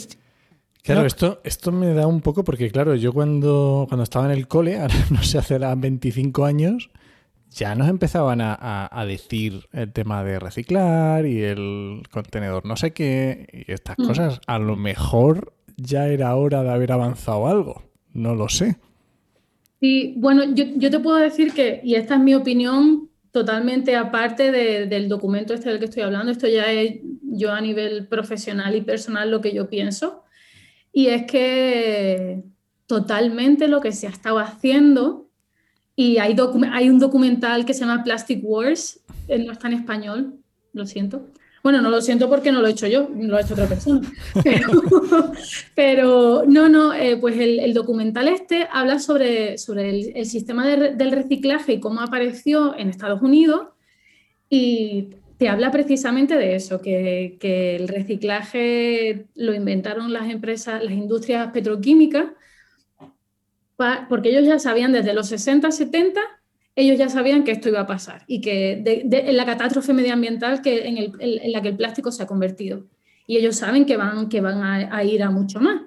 [0.81, 4.47] Claro, esto, esto me da un poco porque, claro, yo cuando, cuando estaba en el
[4.47, 4.79] cole,
[5.11, 6.89] no sé, hace 25 años,
[7.51, 13.65] ya nos empezaban a, decir el tema de reciclar y el contenedor no sé qué
[13.67, 14.07] y estas mm.
[14.07, 14.41] cosas.
[14.47, 17.83] A lo mejor ya era hora de haber avanzado algo,
[18.13, 18.77] no lo sé.
[19.79, 25.07] Sí, bueno, yo, te puedo decir que, y esta es mi opinión totalmente aparte del
[25.07, 29.31] documento este del que estoy hablando, esto ya es yo a nivel profesional y personal
[29.31, 30.23] lo que yo pienso,
[30.91, 32.43] y es que
[32.87, 35.28] totalmente lo que se ha estado haciendo
[35.99, 36.33] y hay,
[36.71, 40.33] hay un documental que se llama Plastic Wars, eh, no está en español,
[40.71, 41.27] lo siento.
[41.61, 44.09] Bueno, no lo siento porque no lo he hecho yo, lo ha hecho otra persona.
[45.75, 51.73] Pero, no, no, eh, pues el, documental este habla sobre, sobre el, sistema del reciclaje
[51.73, 53.67] y cómo apareció en Estados Unidos
[54.49, 60.93] y te habla precisamente de eso, que, que el reciclaje lo inventaron las empresas, las
[60.93, 62.27] industrias petroquímicas
[64.09, 66.19] porque ellos ya sabían desde los 60, 70
[66.79, 70.87] ellos ya sabían que esto iba a pasar y que en la catástrofe medioambiental que
[70.87, 72.85] en, la que el plástico se ha convertido.
[73.27, 75.81] Y ellos saben que van, que van a, ir a mucho más.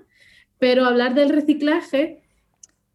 [0.58, 2.22] Pero hablar del reciclaje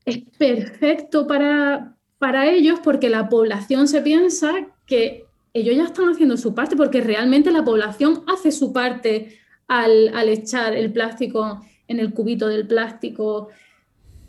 [0.06, 4.54] es perfecto para, para ellos porque la población se piensa
[4.86, 10.12] que ellos ya están haciendo su parte, porque realmente la población hace su parte al,
[10.14, 13.50] al echar el plástico en el cubito del plástico.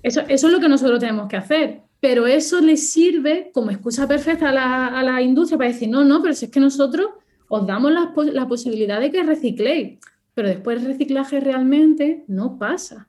[0.09, 4.51] Eso, es lo que nosotros tenemos que hacer pero eso les sirve como excusa perfecta
[4.51, 7.09] a la, industria para decir, no, no, pero si es que nosotros
[7.49, 9.99] os damos la, posibilidad de que recicléis,
[10.35, 13.09] pero después el reciclaje realmente no pasa.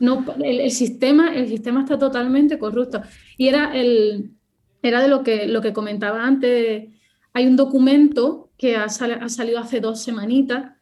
[0.00, 3.02] No, el, sistema, el sistema está totalmente corrupto.
[3.36, 4.30] Y era, el,
[4.82, 6.88] era de lo que, lo que comentaba antes.
[7.32, 10.75] Hay un documento que ha, salido hace dos semanitas,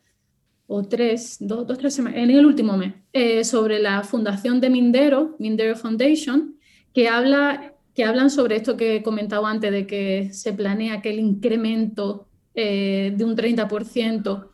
[0.66, 4.70] o tres, dos, dos tres semanas, en el último mes, eh, sobre la fundación de
[4.70, 6.56] Mindero, Mindero Foundation,
[6.92, 11.10] que, habla, que hablan sobre esto que he comentado antes, de que se planea que
[11.10, 14.48] el incremento eh, de un 30%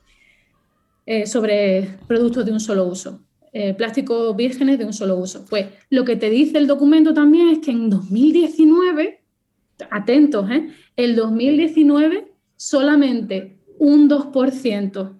[1.04, 3.20] eh, sobre productos de un solo uso,
[3.52, 5.44] eh, plásticos vírgenes de un solo uso.
[5.50, 9.20] Pues lo que te dice el documento también es que en 2019,
[9.90, 10.46] atentos,
[10.96, 15.19] el 2019 solamente un 2%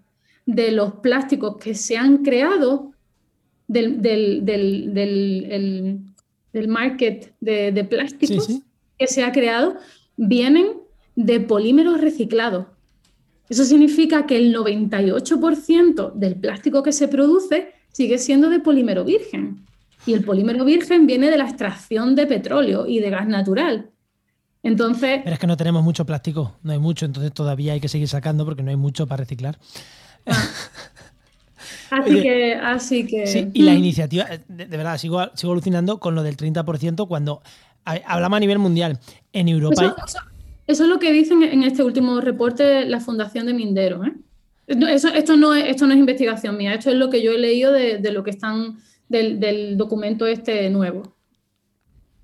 [0.54, 2.92] de los plásticos que se han creado
[3.68, 4.92] del, del, del,
[6.52, 8.48] del market de, plásticos
[8.98, 9.76] que se ha creado
[10.16, 10.72] vienen
[11.14, 12.66] de polímeros reciclados.
[13.48, 19.64] Eso significa que el 98% del plástico que se produce sigue siendo de polímero virgen.
[20.06, 23.90] Y el polímero virgen viene de la extracción de petróleo y de gas natural.
[24.62, 25.20] Entonces.
[25.22, 28.08] Pero es que no tenemos mucho plástico, no hay mucho, entonces todavía hay que seguir
[28.08, 29.58] sacando porque no hay mucho para reciclar.
[30.26, 30.48] Ah.
[31.90, 33.26] Así que, así que.
[33.26, 37.42] Sí, y la iniciativa, de, verdad, sigo, sigo alucinando con lo del 30% cuando
[37.84, 38.98] hablamos a nivel mundial.
[39.32, 39.96] En Europa.
[40.66, 44.04] Eso, es lo que dicen en este último reporte la Fundación de Mindero.
[44.04, 44.12] ¿eh?
[44.68, 47.38] Eso, esto, no es, esto no es investigación mía, esto es lo que yo he
[47.38, 48.78] leído de, lo que están
[49.08, 51.16] del, del, documento este nuevo.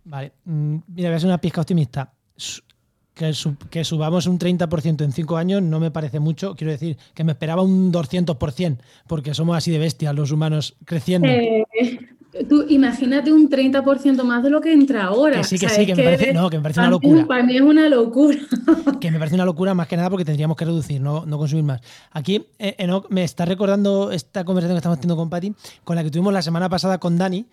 [0.05, 2.13] Vale, mm, mira, voy a ser una pizca optimista
[3.17, 6.55] que, subamos un 30% en cinco años no me parece mucho.
[6.55, 8.77] Quiero decir que me esperaba un 200%,
[9.07, 11.27] porque somos así de bestias los humanos creciendo.
[11.27, 11.65] Eh,
[12.47, 15.39] tú imagínate un 30% más de lo que entra ahora.
[15.39, 17.27] Que sí, que sí, que, me parece, no, que me parece una locura.
[17.27, 18.37] Para mí es una locura.
[19.01, 21.65] que me parece una locura más que nada porque tendríamos que reducir, no, no consumir
[21.65, 21.81] más.
[22.11, 26.05] Aquí, eh, Enoch, me está recordando esta conversación que estamos teniendo con Patti, con la
[26.05, 27.47] que tuvimos la semana pasada con Dani,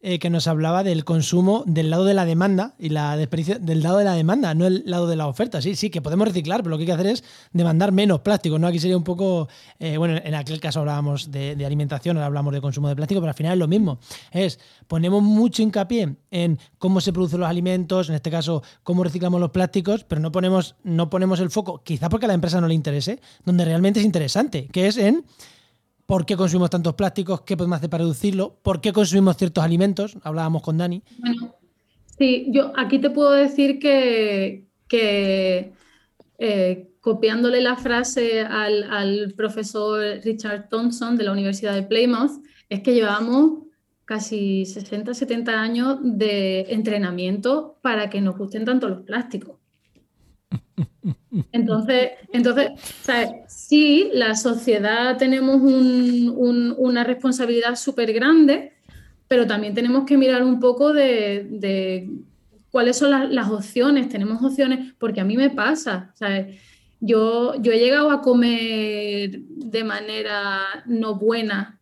[0.00, 3.82] eh, que nos hablaba del consumo del lado de la demanda y la desperdicio del
[3.82, 5.60] lado de la demanda, no el lado de la oferta.
[5.60, 8.60] Sí, sí, que podemos reciclar, pero lo que hay que hacer es demandar menos plástico.
[8.60, 8.68] ¿no?
[8.68, 9.48] Aquí sería un poco,
[9.80, 13.30] eh, bueno, en aquel caso hablábamos de, alimentación, ahora hablamos de consumo de plástico, pero
[13.30, 13.98] al final es lo mismo.
[14.30, 19.40] Es, ponemos mucho hincapié en cómo se producen los alimentos, en este caso, cómo reciclamos
[19.40, 22.68] los plásticos, pero no ponemos, no ponemos el foco, quizá porque a la empresa no
[22.68, 25.24] le interese, donde realmente es interesante, que es en
[26.08, 30.16] por qué consumimos tantos plásticos, qué podemos hacer para reducirlo, por qué consumimos ciertos alimentos,
[30.22, 31.02] hablábamos con Dani.
[31.18, 31.54] Bueno,
[32.16, 34.64] sí, yo aquí te puedo decir que,
[36.38, 42.94] eh, copiándole la frase al, profesor Richard Thompson de la Universidad de Plymouth, es que
[42.94, 43.64] llevamos
[44.06, 49.57] casi 60, 70 años de entrenamiento para que nos gusten tanto los plásticos.
[51.52, 52.70] Entonces, entonces
[53.48, 58.72] sí, la sociedad tenemos una responsabilidad súper grande,
[59.26, 62.08] pero también tenemos que mirar un poco de,
[62.70, 64.08] cuáles son las, opciones.
[64.08, 66.14] Tenemos opciones, porque a mí me pasa,
[67.00, 71.78] Yo, yo he llegado a comer de manera no buena,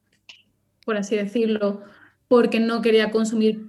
[0.85, 1.83] por así decirlo,
[2.29, 3.67] porque no quería consumir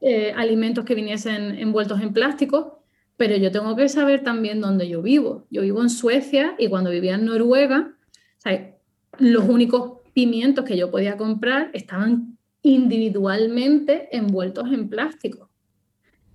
[0.00, 2.83] eh, alimentos que viniesen envueltos en plástico
[3.16, 5.46] pero yo tengo que saber también dónde yo vivo.
[5.50, 7.94] Yo vivo en Suecia y cuando vivía en Noruega,
[9.18, 15.50] los únicos pimientos que yo podía comprar estaban individualmente envueltos en plástico.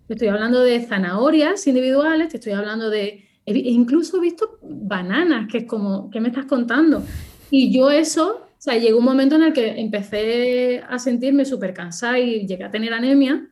[0.07, 5.65] estoy hablando de zanahorias individuales, te estoy hablando de, incluso he visto bananas, que es
[5.65, 7.03] como, ¿qué me estás contando?
[7.51, 11.73] Y yo eso, o sea, llegó un momento en el que empecé a sentirme súper
[11.73, 13.48] cansada y llegué a tener anemia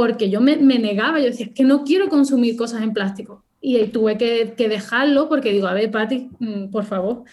[0.00, 3.44] porque yo me, negaba, yo decía, es que no quiero consumir cosas en plástico.
[3.60, 7.24] Y tuve que, dejarlo porque digo, a ver, Pati, mm, por favor.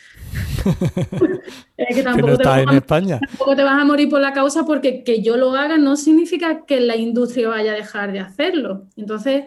[1.77, 3.19] es que tampoco, te vas en a, España.
[3.25, 6.65] tampoco te vas a morir por la causa porque que yo lo haga no significa
[6.65, 8.83] que la industria vaya a dejar de hacerlo.
[8.97, 9.45] Entonces,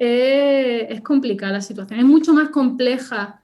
[0.00, 2.00] eh, es complicada la situación.
[2.00, 3.40] Es mucho más compleja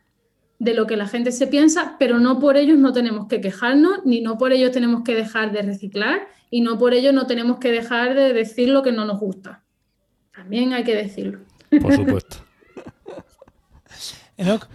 [0.58, 4.04] de lo que la gente se piensa, pero no por ellos no tenemos que quejarnos,
[4.04, 7.58] ni no por ello tenemos que dejar de reciclar y no por ello no tenemos
[7.58, 9.62] que dejar de decir lo que no nos gusta.
[10.34, 11.40] También hay que decirlo.
[11.80, 12.36] Por supuesto.
[14.36, 14.66] Enoch,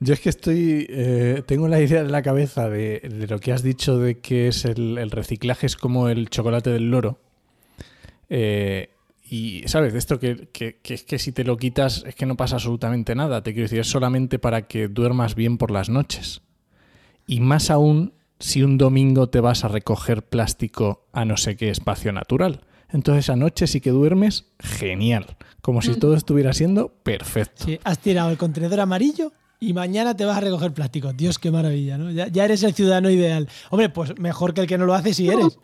[0.00, 0.86] Yo es que estoy.
[0.88, 4.48] eh, tengo la idea en la cabeza de, de lo que has dicho de que
[4.48, 7.20] es el, el reciclaje es como el chocolate del loro.
[8.28, 8.88] Eh,
[9.32, 9.92] y, ¿sabes?
[9.92, 12.56] De esto que, que- que es que si te lo quitas es que no pasa
[12.56, 13.42] absolutamente nada.
[13.42, 16.42] Te quiero decir, es solamente para que duermas bien por las noches.
[17.26, 21.70] Y más aún si un domingo te vas a recoger plástico a no sé qué
[21.70, 22.60] espacio natural.
[22.90, 25.36] Entonces anoche sí que duermes genial.
[25.62, 27.64] Como si todo estuviera siendo perfecto.
[27.64, 31.12] sí, has tirado el contenedor amarillo y mañana te vas a recoger plástico.
[31.12, 32.10] Dios, qué maravilla, ¿no?
[32.10, 33.48] Ya, ya eres el ciudadano ideal.
[33.70, 35.56] Hombre, pues mejor que el que no lo hace si eres.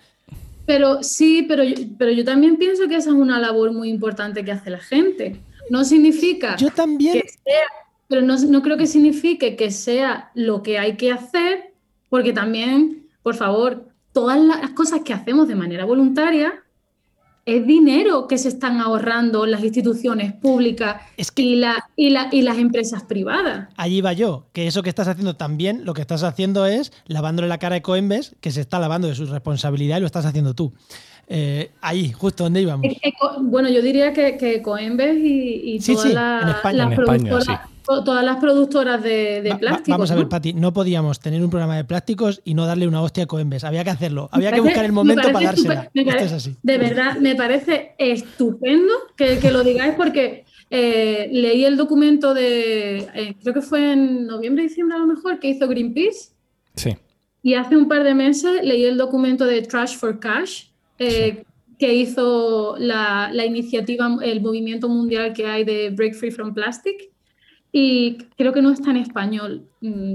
[0.69, 4.45] Pero sí, pero yo, pero yo también pienso que esa es una labor muy importante
[4.45, 5.41] que hace la gente.
[5.71, 7.15] No significa Yo también.
[7.23, 7.67] que sea,
[8.07, 11.73] pero no, no creo que signifique que sea lo que hay que hacer,
[12.11, 16.63] porque también, por favor, todas las cosas que hacemos de manera voluntaria
[17.57, 22.29] es dinero que se están ahorrando las instituciones públicas Es que- y, la, y, la-
[22.31, 23.69] y las empresas privadas.
[23.77, 27.49] Allí va yo, que eso que estás haciendo también, lo que estás haciendo es lavándole
[27.49, 30.55] la cara a Coembes, que se está lavando de su responsabilidad y lo estás haciendo
[30.55, 30.73] tú.
[31.31, 32.87] Eh, ahí, justo donde íbamos.
[33.03, 36.77] Eco- bueno, yo diría que, que Coembes y, y Sí, todas sí, las, en España.
[36.79, 37.69] las En España, productoras, to-
[38.05, 39.91] todas las productoras de, de Va- va- plástico.
[39.91, 40.29] vamos a ver, ¿no?
[40.29, 43.65] Pati, no podíamos tener un programa de plásticos y no darle una hostia a Coembes.
[43.65, 44.29] Había que hacerlo.
[44.33, 45.91] Había que parece- buscar el me momento para dársela.
[45.95, 46.57] pare- es así.
[46.63, 52.99] De verdad, me parece estupendo que, que lo digáis porque eh, leí el documento de,
[53.15, 56.31] eh, creo que fue en noviembre, diciembre a lo mejor, que hizo Greenpeace.
[56.75, 56.97] Sí.
[57.43, 60.65] Y hace un par de meses leí el documento de Trash for Cash,
[60.99, 61.45] eh,
[61.79, 67.11] que hizo la, la iniciativa, el movimiento mundial que hay de Break Free from Plastic.
[67.73, 69.69] Y creo que no está en español.
[69.81, 70.15] mm,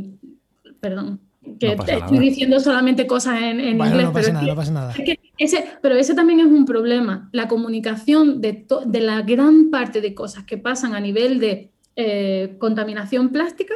[0.80, 1.20] Perdón.
[1.60, 4.06] Que No estoy diciendo solamente cosas en, en Bueno, inglés.
[4.08, 4.91] no pero pasa es nada, que- no pasa nada.
[4.91, 7.30] es que ese, pero ese también es un problema.
[7.34, 11.72] La comunicación de, to- de la gran parte de cosas que pasan a nivel de
[11.95, 13.76] eh, contaminación plástica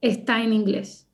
[0.00, 1.06] está en inglés.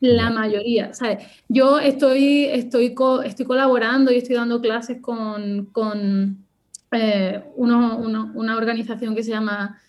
[0.00, 1.24] La mayoría, ¿sabes?
[1.48, 6.44] Yo estoy, estoy, co- estoy colaborando y estoy dando clases con, con
[6.90, 9.80] eh, uno- uno- una organización que se llama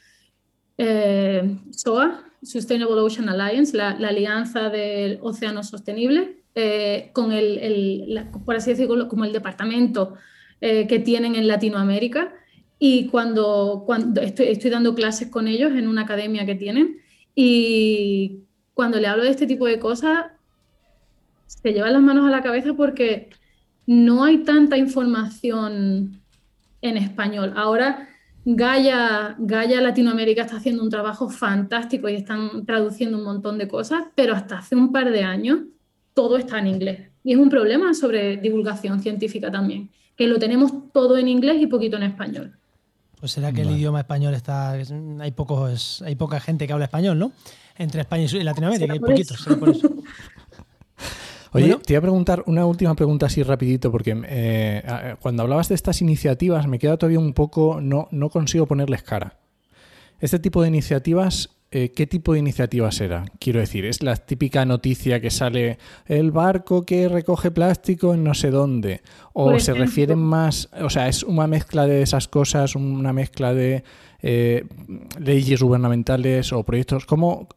[0.77, 8.31] eh, SOA, Sustainable Ocean Alliance, la, Alianza del Océano Sostenible, eh, con el, el- la-
[8.31, 10.15] por así decirlo, como el departamento
[10.61, 12.33] eh, que tienen en Latinoamérica.
[12.79, 16.97] Y cuando, cuando estoy, estoy dando clases con ellos en una academia que tienen,
[17.35, 18.41] y
[18.73, 20.25] cuando le hablo de este tipo de cosas,
[21.47, 23.29] se llevan las manos a la cabeza porque
[23.85, 26.21] no hay tanta información
[26.81, 27.53] en español.
[27.55, 28.09] Ahora
[28.45, 34.03] Gaia, Gaia Latinoamérica está haciendo un trabajo fantástico y están traduciendo un montón de cosas,
[34.15, 35.59] pero hasta hace un par de años
[36.13, 37.09] todo está en inglés.
[37.23, 41.67] Y es un problema sobre divulgación científica también, que lo tenemos todo en inglés y
[41.67, 42.53] poquito en español.
[43.19, 44.77] Pues será que el idioma español está.
[44.77, 47.31] es- Hay, pocos, hay poca gente que habla español, ¿no?
[47.77, 49.39] Entre España y Latinoamérica, Será hay poquitos.
[49.41, 49.89] será por eso.
[51.53, 51.81] Oye, Bueno.
[51.85, 56.01] te iba a preguntar una última pregunta así rapidito, porque eh, cuando hablabas de estas
[56.01, 59.37] iniciativas me queda todavía un poco, no, no consigo ponerles cara.
[60.19, 63.25] Este tipo de iniciativas, eh, ¿qué tipo de iniciativas era?
[63.39, 65.77] Quiero decir, es la típica noticia que sale
[66.07, 69.01] el barco que recoge plástico en no sé dónde,
[69.33, 73.83] o se refieren más, o sea, es una mezcla de esas cosas, una mezcla de
[74.21, 74.65] eh,
[75.19, 77.47] leyes gubernamentales o proyectos, como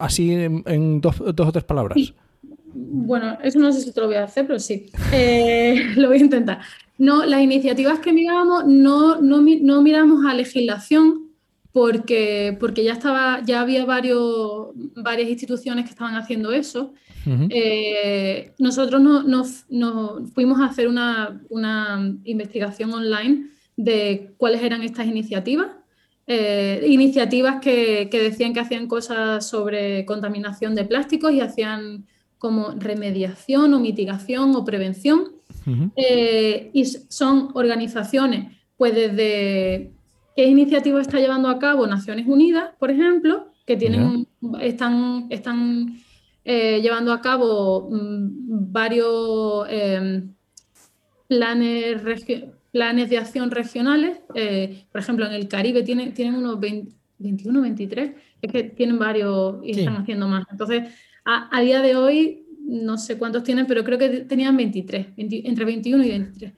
[0.00, 1.96] así en, en dos, dos o tres palabras.
[1.98, 2.14] Sí.
[2.74, 4.86] Bueno, eso no sé si te lo voy a hacer, pero sí.
[5.12, 6.60] Eh, lo voy a intentar.
[6.98, 11.28] No, las iniciativas que mirábamos no, no, no miramos a legislación
[11.72, 16.92] porque, porque ya, estaba, ya había varios, varias instituciones que estaban haciendo eso.
[17.50, 24.82] Eh, nosotros no- nos, nos fuimos a hacer una, una investigación online de cuáles eran
[24.82, 25.68] estas iniciativas.
[26.26, 32.06] Eh, iniciativas que, que decían que hacían cosas sobre contaminación de plásticos y hacían
[32.38, 35.32] como remediación o mitigación o prevención.
[35.96, 39.92] Eh, y son organizaciones, pues desde
[40.34, 44.26] qué iniciativa está llevando a cabo Naciones Unidas, por ejemplo, que tienen,
[44.62, 45.98] están, están
[46.44, 50.22] eh, llevando a cabo mm, varios eh,
[51.26, 52.02] planes,
[52.72, 54.20] planes de acción regionales.
[54.34, 58.12] eh, por ejemplo, en el Caribe tienen, tienen unos 20 21, 23,
[58.42, 59.80] es que tienen varios y Sí.
[59.80, 60.44] están haciendo más.
[60.52, 60.84] Entonces,
[61.30, 65.64] a, día de hoy, no sé cuántos tienen, pero creo que tenían 23, 20 entre
[65.64, 66.52] 21 y 23.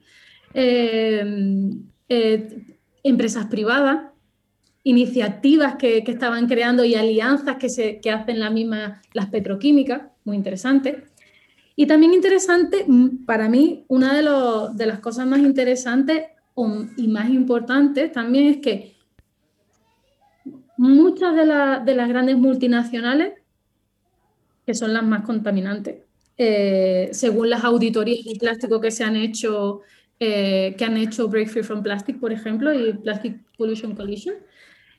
[0.53, 1.69] Eh,
[2.09, 4.11] eh, empresas privadas,
[4.83, 10.03] iniciativas que, que estaban creando y alianzas que, se, que hacen la misma, las petroquímicas,
[10.23, 11.03] muy interesante.
[11.75, 16.25] Y también interesante, mm, para mí, una de, las cosas más interesantes
[16.97, 18.95] y más importante también es que
[20.77, 23.33] muchas de, las grandes multinacionales,
[24.71, 25.95] que son las más contaminantes,
[26.37, 29.81] eh, según las auditorías de plástico que se han hecho,
[30.17, 34.35] eh, que han hecho Break Free from Plastic, por ejemplo, y Plastic Pollution Coalition,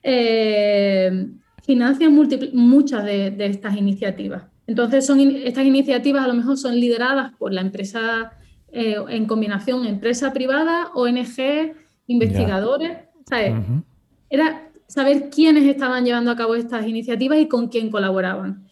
[0.03, 1.27] eh,
[1.63, 2.13] financian
[2.53, 4.43] muchas de, estas iniciativas.
[4.67, 8.33] Entonces, son estas iniciativas a lo mejor son lideradas por la empresa
[8.75, 11.75] en combinación empresa privada, ONG,
[12.09, 12.99] investigadores.
[14.29, 18.67] Era saber quiénes estaban llevando a cabo estas iniciativas y con quién colaboraban.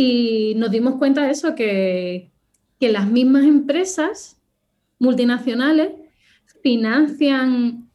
[0.00, 2.30] Y nos dimos cuenta de eso, que,
[2.78, 4.40] que las mismas empresas
[5.00, 5.90] multinacionales
[6.62, 7.90] financian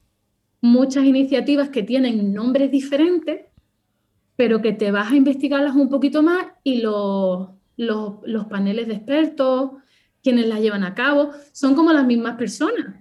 [0.60, 3.45] muchas iniciativas que tienen nombres diferentes,
[4.36, 7.47] pero que te vas a investigarlas un poquito más y los,
[7.78, 9.72] los, los paneles de expertos,
[10.22, 12.97] quienes las llevan a cabo, son como las mismas personas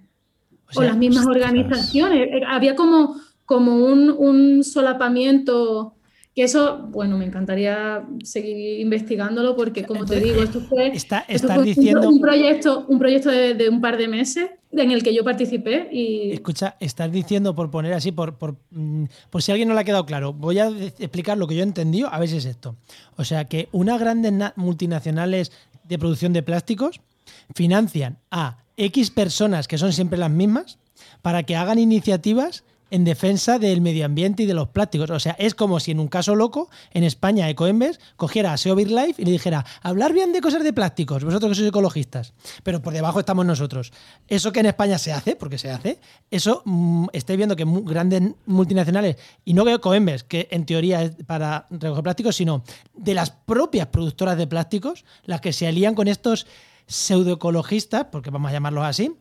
[0.75, 2.41] o, las mismas organizaciones.
[2.47, 5.95] Había como como un, solapamiento
[6.35, 11.25] que eso, bueno, me encantaría seguir investigándolo porque, como te digo, esto fue, está,
[11.61, 12.09] diciendo...
[12.09, 16.31] un, proyecto, un proyecto de, un par de meses en el que yo participé y...
[16.31, 19.81] Escucha, estás diciendo, por poner así, por, por, mm, por si a alguien no le
[19.81, 22.45] ha quedado claro, voy a explicar lo que yo he entendido, a ver si es
[22.45, 22.75] esto.
[23.15, 25.51] O sea, que unas grandes multinacionales
[25.83, 26.99] de producción de plásticos
[27.53, 30.79] financian a X personas, que son siempre las mismas,
[31.21, 32.63] para que hagan iniciativas
[32.93, 35.09] en defensa del medio ambiente y de los plásticos.
[35.09, 38.75] O sea, es como si en un caso loco, en España, Ecoembes cogiera a SEO
[38.75, 42.83] Life y le dijera, hablar bien de cosas de plásticos, vosotros que sois ecologistas, pero
[42.83, 43.91] por debajo estamos nosotros.
[44.27, 48.21] Eso que en España se hace, porque se hace, eso mm, estáis viendo que grandes
[48.45, 52.63] multinacionales, y no que Ecoembes, que en teoría es para recoger plásticos, sino
[52.93, 56.45] de las propias productoras de plásticos, las que se alían con estos
[56.85, 59.15] pseudoecologistas, porque vamos a llamarlos así,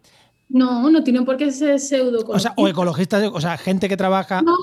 [0.53, 3.97] no, no tienen por qué ser pseudo O sea, o ecologistas, o sea, gente que
[3.97, 4.43] trabaja.
[4.43, 4.57] No,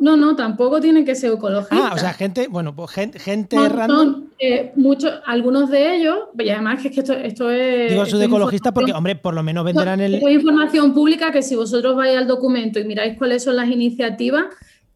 [0.00, 1.78] no, no, tampoco tienen que ser ecologistas.
[1.80, 4.24] Ah, o sea, gente, bueno, pues gente, gente random.
[4.40, 7.90] Eh, muchos, algunos de ellos, y además que, es que esto, esto es.
[7.90, 10.16] Digo de ecologistas porque, hombre, por lo menos venderán el.
[10.16, 14.46] Hay información pública que si vosotros vais al documento y miráis cuáles son las iniciativas,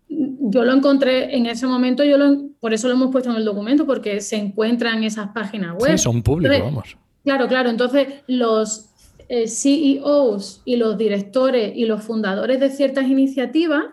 [0.09, 3.45] yo lo encontré en ese momento, yo lo, por eso lo hemos puesto en el
[3.45, 5.93] documento, porque se encuentran en esas páginas web.
[5.93, 6.97] Sí, son públicos, vamos.
[7.25, 7.71] Claro, claro.
[7.71, 8.92] Entonces, los
[9.33, 13.87] eh, CEOs y los directores y los fundadores de ciertas iniciativas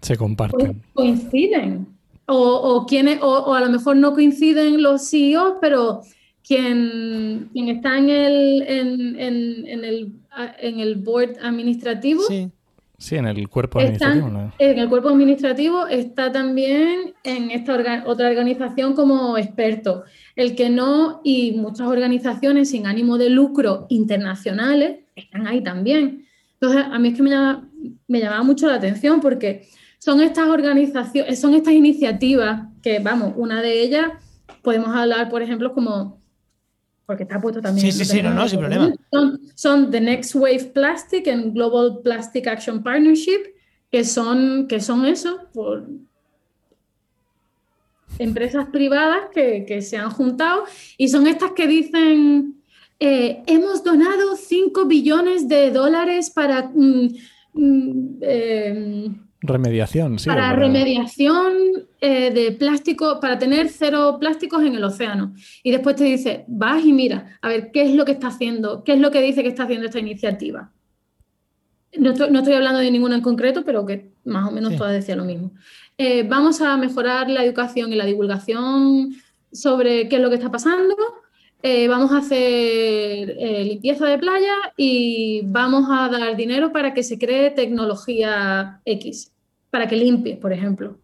[0.00, 0.82] se comparten.
[0.94, 1.86] Coinciden.
[2.26, 6.00] O, quienes, o, a lo mejor no coinciden los CEOs, pero
[6.44, 10.12] quien, quien está en el, en, el,
[10.58, 12.22] en el board administrativo.
[12.22, 12.50] Sí.
[12.98, 14.52] Sí, en el cuerpo administrativo.
[14.58, 20.04] En el cuerpo administrativo está también en esta otra organización como experto
[20.36, 26.26] el que no, y muchas organizaciones sin ánimo de lucro internacionales están ahí también.
[26.60, 27.30] Entonces, a mí es que me,
[28.06, 29.68] me llamaba mucho la atención porque
[29.98, 34.12] son estas organizaciones, son estas iniciativas que, vamos, una de ellas
[34.62, 36.20] podemos hablar, por ejemplo, como
[37.06, 37.92] porque está puesto también.
[37.92, 38.92] Sí, sí, sí, no, no, sin problema.
[39.12, 43.54] Son, son, The Next Wave Plastic and Global Plastic Action Partnership,
[43.90, 45.88] que son, que son eso, por,
[48.18, 50.64] empresas privadas que, se han juntado
[50.96, 52.62] y son estas que dicen,
[52.98, 56.70] eh, hemos donado 5 billones de dólares para...
[56.74, 57.08] Mm,
[57.54, 60.28] mm, em, remediación, sí.
[60.28, 61.52] Para, remediación
[62.00, 65.34] eh, de plástico, para tener cero plásticos en el océano.
[65.62, 68.82] Y después te dice, vas y mira, a ver qué es lo que está haciendo,
[68.84, 70.72] qué es lo que dice que está haciendo esta iniciativa.
[71.98, 75.24] No estoy, hablando de ninguna en concreto, pero que más o menos todas decían lo
[75.24, 75.52] mismo.
[75.98, 79.14] Eh, vamos a mejorar la educación y la divulgación
[79.50, 80.94] sobre qué es lo que está pasando.
[81.62, 87.02] Eh, vamos a hacer eh, limpieza de playa y vamos a dar dinero para que
[87.02, 89.32] se cree tecnología X,
[89.70, 90.98] para que limpie, por ejemplo.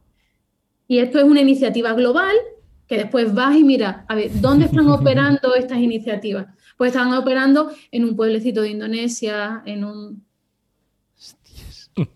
[0.87, 2.37] Y esto es una iniciativa global
[2.87, 6.49] que después vas y mira, a ver, ¿dónde están operando estas iniciativas?
[6.77, 10.27] Pues están operando en un pueblecito de Indonesia, en un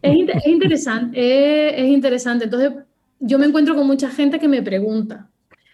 [0.03, 2.45] es, interesante, es, interesante.
[2.45, 2.73] Entonces,
[3.21, 5.29] yo me encuentro con mucha gente que me pregunta,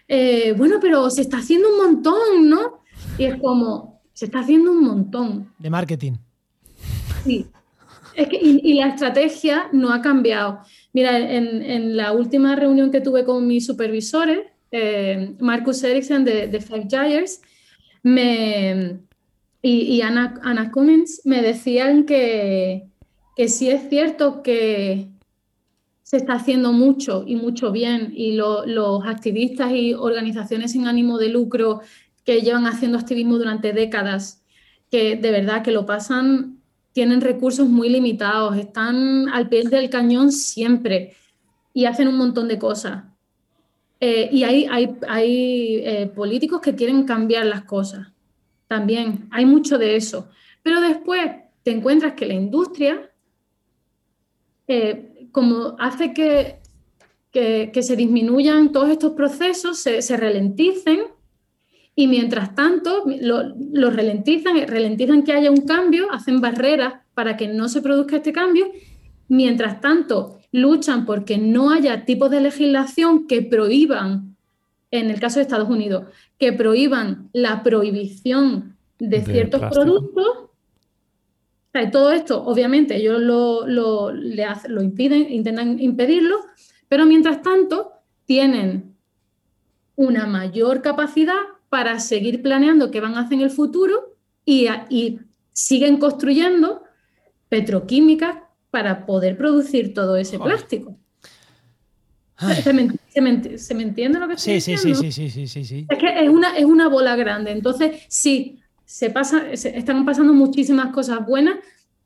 [0.07, 2.83] eh, bueno, pero se está haciendo un montón, ¿no?
[3.17, 5.51] Y es como, se está haciendo un montón.
[5.59, 6.13] De marketing.
[7.23, 7.47] Sí.
[8.15, 10.59] y, la estrategia no ha cambiado.
[10.91, 14.39] Mira, en, la última reunión que tuve con mis supervisores,
[14.71, 17.41] eh, Marcus Ericsson de, de, Five Gyres
[18.01, 18.99] me,
[19.61, 22.87] y, y Anna, Anna Cummins me decían que,
[23.35, 25.07] que sí es cierto que
[26.03, 31.29] se está haciendo mucho y mucho bien y los activistas y organizaciones sin ánimo de
[31.29, 31.81] lucro
[32.23, 34.43] que llevan haciendo activismo durante décadas,
[34.91, 36.59] que de verdad que lo pasan
[36.93, 41.15] tienen recursos muy limitados, están al pie del cañón siempre
[41.73, 43.03] y hacen un montón de cosas.
[43.99, 48.09] Eh, y hay, hay, hay eh, políticos que quieren cambiar las cosas.
[48.67, 50.29] También hay mucho de eso.
[50.61, 51.31] Pero después
[51.63, 53.09] te encuentras que la industria,
[54.67, 56.59] eh, como hace que,
[57.31, 61.01] que, se disminuyan todos estos procesos, se, se ralenticen,
[61.95, 67.47] y mientras tanto lo, lo, ralentizan, ralentizan que haya un cambio, hacen barreras para que
[67.47, 68.71] no se produzca este cambio,
[69.27, 74.35] mientras tanto luchan porque no haya tipos de legislación que prohíban,
[74.91, 76.05] en el caso de Estados Unidos,
[76.37, 80.51] que prohíban la prohibición de, ciertos productos.
[81.91, 86.39] Todo esto, obviamente, ellos lo, lo, lo impiden, intentan impedirlo,
[86.87, 87.93] pero mientras tanto
[88.25, 88.95] tienen
[89.95, 94.15] una mayor capacidad para seguir planeando qué van a hacer en el futuro
[94.45, 95.19] y, y
[95.51, 96.83] siguen construyendo
[97.49, 98.37] petroquímicas
[98.69, 100.97] para poder producir todo ese plástico.
[102.63, 104.99] ¿Se me, entiende lo que estoy sí, diciendo?
[104.99, 107.51] Sí, sí, sí, sí, sí, Es que es una, es una bola grande.
[107.51, 111.55] Entonces, sí, se pasa, están pasando muchísimas cosas buenas,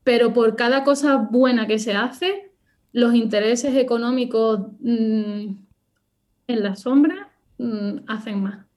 [0.04, 2.52] pero por cada cosa buena que se hace,
[2.92, 5.50] los intereses económicos mm,
[6.48, 8.68] en la sombra mm, hacen más.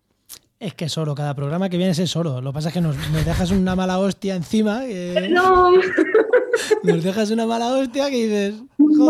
[0.62, 2.40] Es que solo, cada programa que viene es solo.
[2.40, 2.96] Lo que pasa es que nos,
[3.26, 4.84] dejas una mala hostia encima.
[5.30, 5.72] No.
[6.84, 8.62] Nos dejas una mala hostia que dices.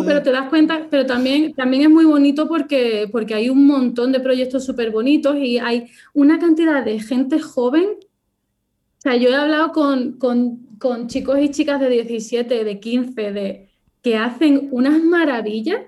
[0.05, 4.11] pero te das cuenta, pero también, también es muy bonito porque, porque hay un montón
[4.11, 7.87] de proyectos súper bonitos y hay una cantidad de gente joven.
[9.01, 13.69] O sea, yo he hablado con, con, chicos y chicas de 17, de 15, de,
[14.03, 15.81] que hacen unas maravillas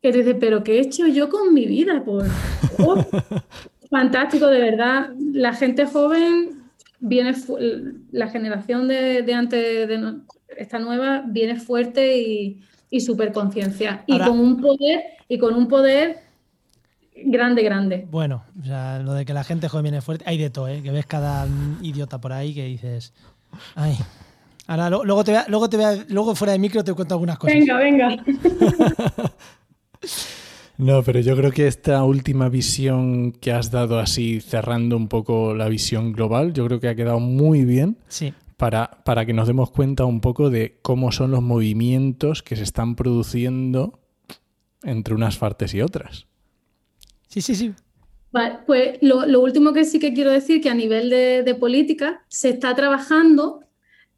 [0.00, 2.04] que dices, pero ¿qué he hecho yo con mi vida?
[2.04, 2.26] Por,
[3.90, 5.10] fantástico, de verdad.
[5.32, 6.62] La gente joven
[7.00, 7.34] viene,
[8.12, 10.18] la generación de, de antes de,
[10.56, 14.04] esta nueva viene fuerte y, y súper conciencia.
[14.06, 16.18] Y con un poder, y con un poder
[17.14, 18.06] grande, grande.
[18.10, 20.82] Bueno, o sea, lo de que la gente joven viene fuerte, hay de todo, ¿eh?
[20.82, 21.46] que ves cada
[21.82, 23.12] idiota por ahí que dices.
[23.74, 23.96] Ay.
[24.66, 27.56] Ahora luego te vea, luego te vea, luego fuera de micro te cuento algunas cosas.
[27.56, 28.16] Venga, venga.
[30.76, 35.54] No, pero yo creo que esta última visión que has dado así, cerrando un poco
[35.54, 37.96] la visión global, yo creo que ha quedado muy bien.
[38.08, 42.56] Sí para, para que nos demos cuenta un poco de cómo son los movimientos que
[42.56, 44.00] se están produciendo
[44.82, 46.26] entre unas partes y otras.
[47.34, 47.74] Sí, sí, sí.
[48.64, 52.76] Pues lo, último que sí que quiero decir que a nivel de, política se está
[52.76, 53.64] trabajando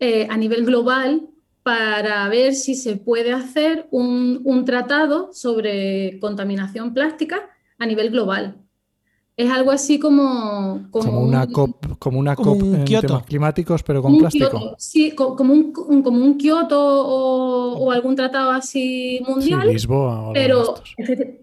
[0.00, 1.26] eh, a nivel global
[1.62, 7.48] para ver si se puede hacer un, tratado sobre contaminación plástica
[7.78, 8.58] a nivel global.
[9.36, 10.88] Es algo así como...
[10.90, 14.74] Como, una COP, como una COP en temas climáticos, pero con plástico.
[14.78, 19.68] sí, como un, como un Kioto o, algún tratado así mundial.
[19.68, 20.76] Lisboa pero,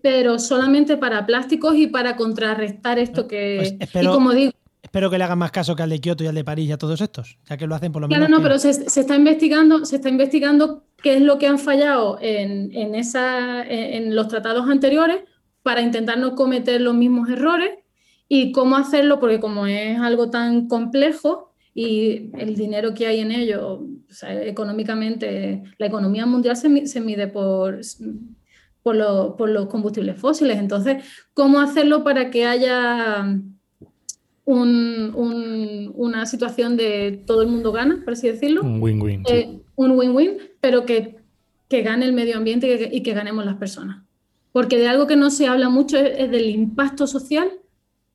[0.02, 3.58] pero solamente para plásticos y para contrarrestar esto que...
[3.58, 6.24] Pues espero, y como digo, espero que le hagan más caso que al de Kioto
[6.24, 8.28] y al de París y a todos estos, ya que lo hacen por lo menos.
[8.28, 12.18] Claro, no, pero se, está investigando, se está investigando qué es lo que han fallado
[12.20, 15.18] en, en, esa, en los tratados anteriores
[15.62, 17.83] para intentar no cometer los mismos errores
[18.36, 23.32] y cómo hacerlo, porque como es algo tan complejo y el dinero que hay en
[23.32, 23.86] ello,
[24.24, 27.82] económicamente, la economía mundial se, se mide por,
[28.82, 30.58] por, por, los combustibles fósiles.
[30.58, 31.04] Entonces,
[31.36, 33.40] ¿cómo hacerlo para que haya
[34.46, 38.64] un, una situación de todo el mundo gana, por así decirlo?
[38.64, 39.24] Un win-win.
[39.30, 41.18] Eh, un win-win, pero que,
[41.70, 44.04] que, gane el medio ambiente y que, y que, ganemos las personas.
[44.52, 47.52] Porque de algo que no se habla mucho es del impacto social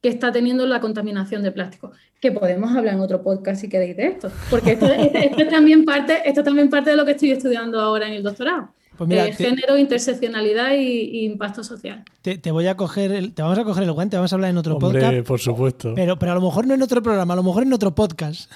[0.00, 1.92] que está teniendo la contaminación de plástico.
[2.20, 6.20] Que podemos hablar en otro podcast si queréis de esto, porque esto, es también parte,
[6.24, 8.70] esto también parte de lo que estoy estudiando ahora en el doctorado.
[8.96, 12.02] Pues mira, género, interseccionalidad y, impacto social.
[12.20, 14.76] Te, voy a coger, te vamos a coger el guante, vamos a hablar en otro
[14.76, 15.24] podcast.
[15.24, 15.92] por supuesto.
[15.94, 18.50] Pero, pero a lo mejor no en otro programa, a lo mejor en otro podcast.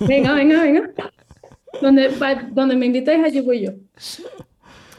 [0.00, 0.90] Venga, venga, venga.
[1.80, 2.10] Donde,
[2.52, 3.72] donde me invitáis, allí voy yo.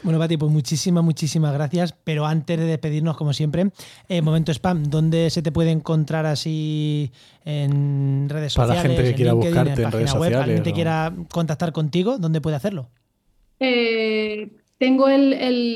[0.04, 1.94] Bueno, Pati, pues muchísimas, muchísimas gracias.
[2.04, 3.70] Pero antes de despedirnos, como siempre,
[4.10, 7.10] eh, momento spam, ¿dónde se te puede encontrar así
[7.46, 8.82] en redes sociales?
[8.82, 10.56] Para la gente que quiera buscarte en, redes web, sociales.
[10.56, 12.90] gente quiera contactar contigo, ¿dónde puede hacerlo?
[13.60, 15.32] Eh, tengo el,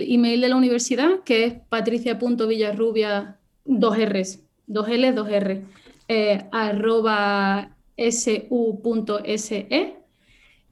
[0.07, 5.63] email de la universidad, que es patricia.villarrubia, dos R's, dos L, dos R,
[6.09, 9.95] eh, arroba su.se.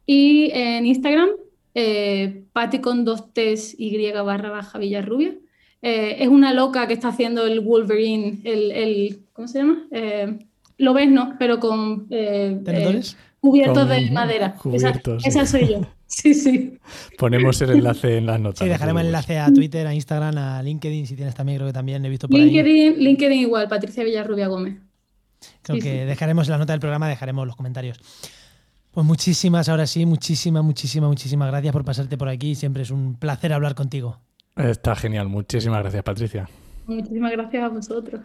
[0.04, 1.30] Y en Instagram,
[1.78, 5.34] eh, Patti con dos T's Y barra baja Villarrubia.
[5.82, 9.86] Eh, es una loca que está haciendo el Wolverine, el, ¿cómo se llama?
[9.92, 10.38] Eh,
[10.78, 11.36] lo ves, ¿no?
[11.38, 13.18] Pero con ¿Tenedores?
[13.40, 14.56] cubiertos de madera.
[15.22, 15.80] esa, soy yo.
[16.06, 16.78] Sí, sí.
[17.18, 18.60] Ponemos el enlace en las notas.
[18.60, 21.74] Sí, dejaremos el enlace a Twitter, a Instagram, a LinkedIn, si tienes también, creo que
[21.74, 23.04] también he visto por LinkedIn, ahí.
[23.04, 24.76] LinkedIn igual, Patricia Villarrubia Gómez.
[25.62, 28.00] Creo que dejaremos en la nota del programa, dejaremos los comentarios.
[28.96, 32.54] Pues muchísimas, ahora sí, muchísimas, muchísimas, muchísimas gracias por pasarte por aquí.
[32.54, 34.20] Siempre es un placer hablar contigo.
[34.56, 35.28] Está genial.
[35.28, 36.48] Muchísimas gracias, Patricia.
[36.86, 38.22] Muchísimas gracias a vosotros.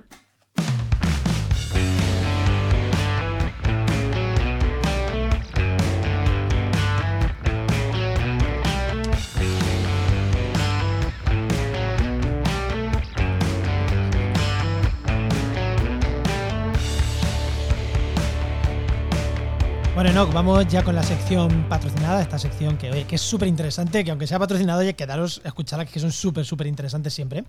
[20.02, 24.04] Bueno, Enoch, vamos ya con la sección patrocinada, esta sección que, que es súper interesante,
[24.04, 27.43] que aunque sea patrocinado, oye, quedaros a escucharla, que son súper, súper interesantes siempre.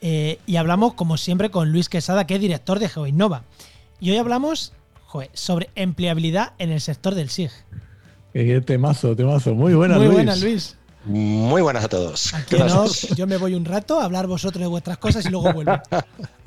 [0.00, 3.44] Eh, y hablamos, como siempre, con Luis Quesada, que es director de GeoInnova.
[4.00, 4.72] Y hoy hablamos
[5.34, 7.52] sobre empleabilidad en el sector del SIG.
[8.32, 9.54] Qué temazo, temazo.
[9.54, 10.16] Muy buenas, Muy Luis.
[10.16, 10.76] buenas, Luis.
[11.04, 12.34] Muy buenas a todos.
[12.34, 15.52] Aquí no, yo me voy un rato a hablar vosotros de vuestras cosas y luego
[15.52, 15.80] vuelvo.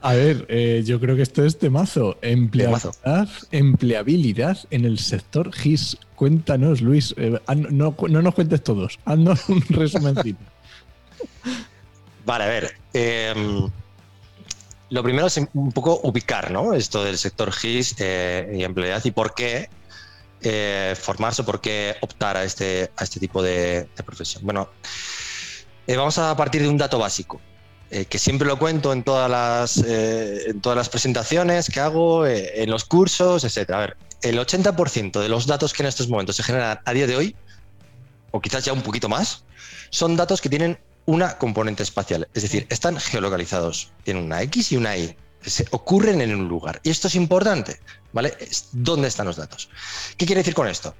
[0.00, 2.18] A ver, eh, yo creo que esto es temazo.
[2.22, 3.46] Empleabilidad, Temazo.
[3.50, 5.96] empleabilidad en el sector GIS.
[6.14, 7.14] Cuéntanos, Luis.
[7.16, 8.98] eh, ah, no, no nos cuentes todos.
[9.04, 10.38] Haznos un resumencito.
[12.24, 12.72] Vale, a ver.
[12.94, 13.34] eh,
[14.90, 16.72] lo primero es un poco ubicar ¿no?
[16.72, 19.68] esto del sector GIS eh, y empleabilidad y por qué
[21.00, 24.44] formarse, por qué optar a este, a este tipo de, de profesión.
[24.46, 24.70] Bueno,
[25.88, 27.40] vamos a partir de un dato básico.
[27.90, 32.26] Eh, que siempre lo cuento en todas las, eh, en todas las presentaciones que hago,
[32.26, 33.70] eh, en los cursos, etc.
[33.70, 37.06] A ver, el 80% de los datos que en estos momentos se generan a día
[37.06, 37.36] de hoy,
[38.30, 39.44] o quizás ya un poquito más,
[39.90, 44.76] son datos que tienen una componente espacial, es decir, están geolocalizados, tienen una X y
[44.76, 46.80] una Y, se ocurren en un lugar.
[46.82, 47.80] Y esto es importante,
[48.12, 48.36] ¿vale?
[48.72, 49.70] ¿Dónde están los datos?
[50.18, 50.94] ¿Qué quiere decir con esto?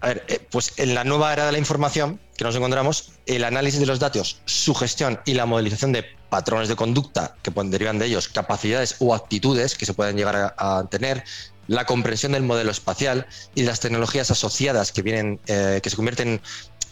[0.00, 3.44] A ver, eh, pues en la nueva era de la información que nos encontramos, el
[3.44, 7.96] análisis de los datos, su gestión y la modelización de patrones de conducta que derivar
[7.96, 11.24] de ellos, capacidades o actitudes que se pueden llegar a, tener,
[11.66, 16.40] la comprensión del modelo espacial y las tecnologías asociadas que vienen, eh, que se convierten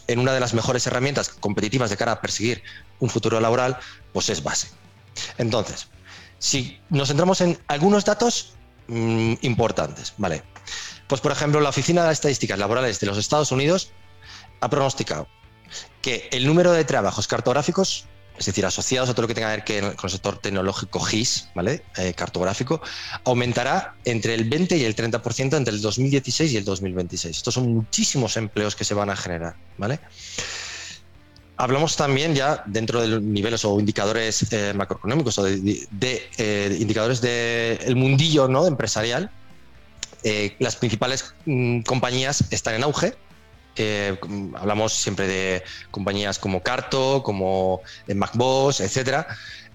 [0.07, 2.63] en una de las mejores herramientas competitivas de cara a perseguir
[2.99, 3.77] un futuro laboral,
[4.13, 4.69] pues es base.
[5.37, 5.87] Entonces,
[6.37, 8.53] si nos centramos en algunos datos
[8.87, 10.43] mmm, importantes, ¿vale?
[11.09, 13.91] Pues por ejemplo, la Oficina de Estadísticas Laborales de los Estados Unidos
[14.61, 15.27] ha pronosticado
[16.03, 18.05] que el número de trabajos cartográficos,
[18.37, 21.49] es decir, asociados a todo lo que tenga que ver con el sector tecnológico GIS,
[21.55, 21.83] ¿vale?
[21.97, 22.79] Eh, cartográfico,
[23.23, 27.37] aumentará entre el 20 y el 30% entre el 2016 y el 2026.
[27.37, 29.99] Estos son muchísimos empleos que se van a generar, ¿vale?
[31.57, 36.77] Hablamos también ya dentro de niveles o indicadores eh, macroeconómicos o de, de, de eh,
[36.79, 38.67] indicadores del mundillo ¿no?
[38.67, 39.31] empresarial.
[40.23, 43.15] Eh, las principales mm, compañías están en auge.
[43.75, 44.17] Eh,
[44.55, 47.81] hablamos siempre de compañías como Carto, como
[48.13, 49.27] MacBoss, etcétera,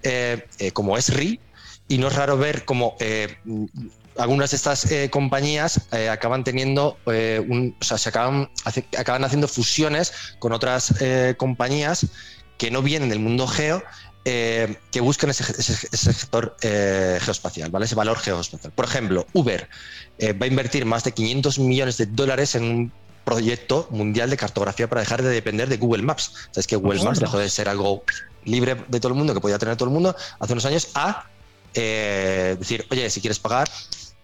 [0.03, 1.39] eh, como Esri.
[1.87, 2.97] Y no es raro ver como
[4.17, 8.49] algunas de estas eh, compañías eh, acaban teniendo, eh, o sea, se acaban,
[8.97, 10.93] acaban haciendo fusiones con otras
[11.37, 12.07] compañías
[12.57, 13.83] que no vienen del mundo geo,
[14.25, 17.85] que buscan ese, ese, ese sector geoespacial, ¿vale?
[17.85, 18.73] ese valor geoespacial.
[18.73, 19.69] Por ejemplo, Uber
[20.19, 22.91] va a invertir más de 500 millones de dólares en un
[23.25, 26.31] proyecto mundial de cartografía para dejar de depender de Google Maps.
[26.51, 28.03] Sabes que Google Maps dejó de ser algo
[28.45, 31.27] libre de todo el mundo, que podía tener todo el mundo hace unos años, a
[31.73, 33.69] eh, decir, oye, si quieres pagar,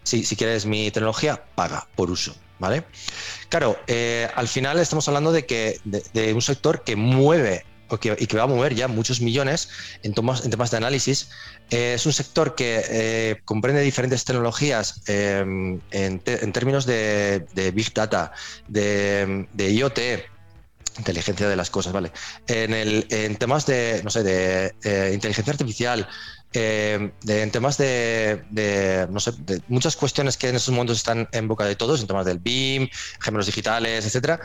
[0.03, 2.85] si, si, quieres mi tecnología, paga por uso, ¿vale?
[3.49, 7.70] Claro, eh, al final estamos hablando de, que, de, de un sector que mueve o
[7.93, 9.69] y que va a mover ya muchos millones
[10.03, 11.29] en, temas de análisis.
[11.69, 15.81] Eh, es un sector que eh, comprende diferentes tecnologías en,
[16.23, 18.31] te, en, términos de, Big Data,
[18.67, 19.99] de, IoT,
[20.97, 22.11] inteligencia de las cosas, ¿vale?
[22.47, 26.07] En, temas de, no sé, de eh, inteligencia artificial,
[26.53, 31.29] eh, en temas de, de, no sé, de muchas cuestiones que en estos momentos están
[31.31, 32.89] en boca de todos, en temas del BIM,
[33.21, 34.41] gemelos digitales, etcétera,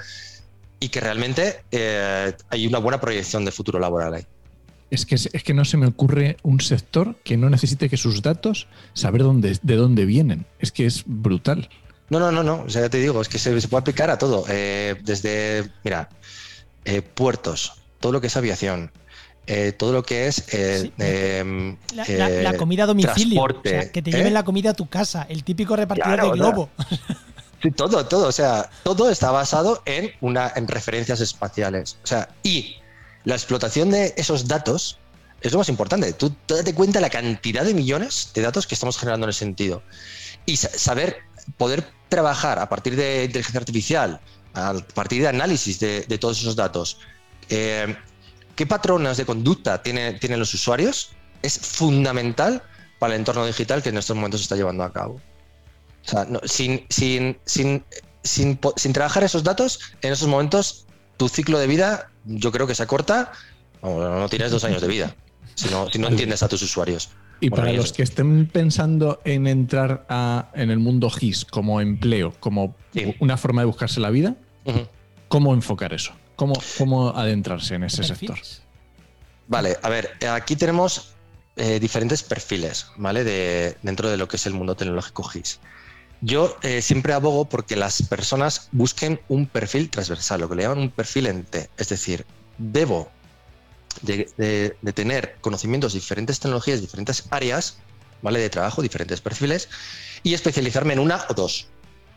[0.80, 4.26] y que realmente eh, hay una buena proyección de futuro laboral ahí.
[4.90, 8.22] Es que, es que no se me ocurre un sector que no necesite que sus
[8.22, 10.46] datos saber dónde, de dónde vienen.
[10.60, 11.68] Es que es brutal.
[12.08, 12.62] No, no, no, no.
[12.62, 14.44] O sea, ya te digo, es que se, se puede aplicar a todo.
[14.48, 16.08] Eh, desde, mira,
[16.84, 18.92] eh, puertos, todo lo que es aviación,
[19.48, 20.92] eh, todo lo que es eh, sí.
[20.98, 24.74] eh, la, la, la, comida a domicilio, o sea, que te lleven la comida a
[24.74, 26.70] tu casa, el típico repartidor claro, de globo.
[26.78, 27.25] O sea, sí,
[27.70, 32.76] todo, todo, o sea, todo está basado en una en referencias espaciales, o sea, y
[33.24, 34.98] la explotación de esos datos
[35.40, 36.12] es lo más importante.
[36.12, 39.82] Tú date cuenta la cantidad de millones de datos que estamos generando en ese sentido
[40.46, 41.18] y saber
[41.56, 44.20] poder trabajar a partir de inteligencia artificial,
[44.54, 46.98] a partir de análisis de, todos esos datos,
[47.48, 47.96] eh,
[48.54, 51.10] qué patrones de conducta tienen los usuarios,
[51.42, 52.62] es fundamental
[52.98, 55.20] para el entorno digital que en estos momentos se está llevando a cabo.
[56.06, 57.84] O sea, sin, sin, sin,
[58.22, 60.86] sin, trabajar esos datos, en esos momentos
[61.16, 63.32] tu ciclo de vida yo creo que se acorta,
[63.82, 65.14] no tienes dos años de vida,
[65.54, 67.10] si no, si no entiendes a tus usuarios.
[67.40, 70.06] Y para los que estén pensando en entrar
[70.54, 72.74] en el mundo GIS como empleo, como
[73.20, 74.36] una forma de buscarse la vida,
[75.28, 76.12] ¿cómo enfocar eso?
[76.36, 78.38] ¿Cómo, ¿Cómo adentrarse en ese sector?
[79.48, 81.14] Vale, a ver, aquí tenemos
[81.56, 83.24] eh, diferentes perfiles, ¿vale?
[83.24, 85.60] De, dentro de lo que es el mundo tecnológico GIS.
[86.22, 90.78] Yo eh, siempre abogo porque las personas busquen un perfil transversal, lo que le llaman
[90.78, 91.68] un perfil ente.
[91.76, 92.24] Es decir,
[92.58, 93.10] debo
[94.02, 97.78] de, tener conocimientos de diferentes tecnologías, diferentes áreas,
[98.22, 98.40] ¿vale?
[98.40, 99.68] De trabajo, diferentes perfiles,
[100.22, 101.68] y especializarme en una o dos,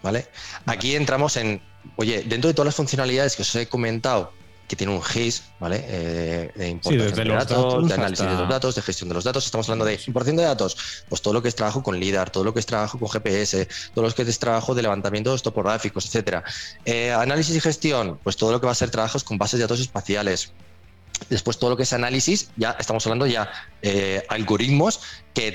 [0.01, 0.27] ¿vale?
[0.65, 1.61] Aquí entramos en,
[1.97, 4.31] oye, dentro de todas las funcionalidades que os he comentado,
[4.69, 5.83] que tiene un GIS, ¿vale?
[5.87, 9.43] Eh, de importación de datos, de análisis de los datos, de gestión de los datos.
[9.43, 12.43] Estamos hablando de importación de datos, pues todo lo que es trabajo con LIDAR, todo
[12.43, 16.43] lo que es trabajo con GPS, todo lo que es trabajo de levantamientos topográficos, etcétera.
[16.85, 19.63] Eh, análisis y gestión, pues todo lo que va a ser trabajos con bases de
[19.63, 20.53] datos espaciales.
[21.29, 23.51] Después todo lo que es análisis, ya estamos hablando ya
[23.81, 25.01] eh, algoritmos
[25.33, 25.53] que,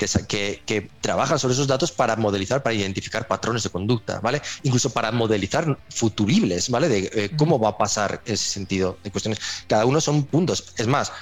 [0.67, 4.41] que, trabajan sobre esos datos para modelizar, para identificar patrones de conducta, ¿vale?
[4.63, 6.89] Incluso para modelizar futuribles, ¿vale?
[6.89, 9.41] De eh, cómo va a pasar ese sentido de cuestiones.
[9.67, 10.73] Cada uno son puntos.
[10.77, 11.13] Es más,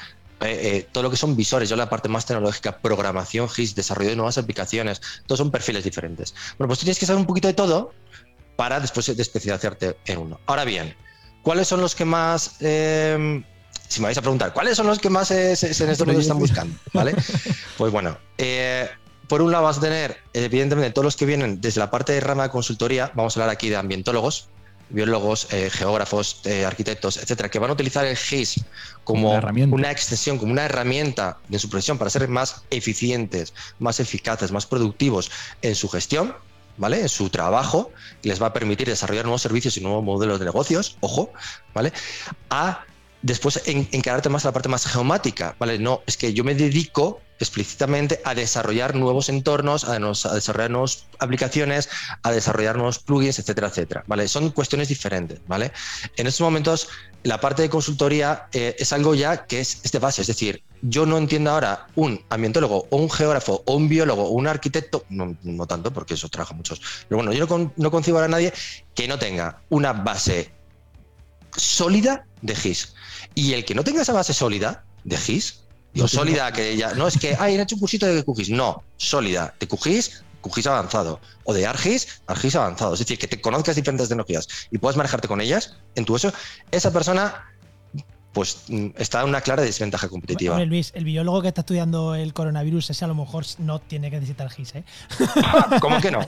[0.40, 4.16] eh, todo lo que son visores, yo la parte más tecnológica, programación GIS, desarrollo de
[4.16, 6.34] nuevas aplicaciones, todos son perfiles diferentes.
[6.58, 7.92] Bueno, pues tienes que saber un poquito de todo
[8.56, 10.40] para después de especializarte en uno.
[10.46, 10.94] Ahora bien,
[11.42, 12.56] ¿cuáles son los que más
[13.92, 16.76] si me vais a preguntar, ¿cuáles son los que más en estos momentos están buscando?
[16.92, 17.14] ¿Vale?
[17.76, 18.88] Pues bueno, eh,
[19.26, 22.20] por un lado vas a tener, evidentemente, todos los que vienen desde la parte de
[22.20, 24.48] rama de consultoría, vamos a hablar aquí de ambientólogos,
[24.90, 28.64] biólogos, eh, geógrafos, eh, arquitectos, etcétera, que van a utilizar el GIS
[29.04, 29.32] como
[29.70, 34.66] una, extensión, como una herramienta de su profesión para ser más eficientes, más eficaces, más
[34.66, 35.30] productivos
[35.62, 36.34] en su gestión,
[36.76, 37.00] ¿vale?
[37.00, 37.90] En su trabajo,
[38.22, 41.32] y les va a permitir desarrollar nuevos servicios y nuevos modelos de negocios, ojo,
[41.74, 41.92] ¿vale?
[42.50, 42.84] A
[43.22, 45.78] después en, encararte más a la parte más geomática, ¿vale?
[45.78, 49.98] No, es que yo me dedico explícitamente a desarrollar nuevos entornos, a,
[50.34, 51.88] desarrollar nuevas aplicaciones,
[52.22, 54.28] a desarrollar nuevos plugins, etcétera, etcétera, ¿vale?
[54.28, 55.72] Son cuestiones diferentes, ¿vale?
[56.16, 56.88] En estos momentos,
[57.24, 61.04] la parte de consultoría eh, es algo ya que es, de base, es decir, yo
[61.04, 65.36] no entiendo ahora un ambientólogo o un geógrafo o un biólogo o un arquitecto, no,
[65.66, 68.52] tanto porque eso trabaja muchos, pero bueno, yo no, no concibo a nadie
[68.94, 70.52] que no tenga una base
[71.56, 72.94] sólida de GIS.
[73.34, 75.64] Y el que no tenga esa base sólida de GIS,
[75.94, 79.54] digo, sólida que ya, no es que, ay, hecho un cursito de QGIS, no, sólida,
[79.58, 84.08] de QGIS, QGIS avanzado, o de ARGIS, ARGIS avanzado, es decir, que te conozcas diferentes
[84.08, 86.32] tecnologías y puedas manejarte con ellas en tu uso,
[86.70, 87.48] esa persona
[88.32, 90.62] pues mm, está en una clara desventaja competitiva.
[90.64, 94.16] Luis, el biólogo que está estudiando el coronavirus, ese a lo mejor no tiene que
[94.16, 94.84] necesitar GIS, ¿eh?
[95.80, 96.26] ¿Cómo que no?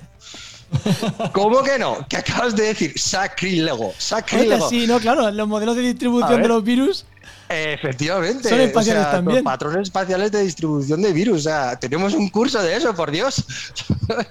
[1.33, 2.07] ¿Cómo que no?
[2.09, 2.99] ¿Qué acabas de decir?
[2.99, 3.95] Sacrílego.
[3.99, 4.69] Sacrílego.
[4.69, 7.05] Sí, no, claro, los modelos de distribución de los virus.
[7.49, 8.49] Efectivamente.
[8.49, 9.45] Son espaciales también.
[9.45, 11.39] Patrones espaciales de distribución de virus.
[11.39, 13.45] O sea, tenemos un curso de eso, por Dios.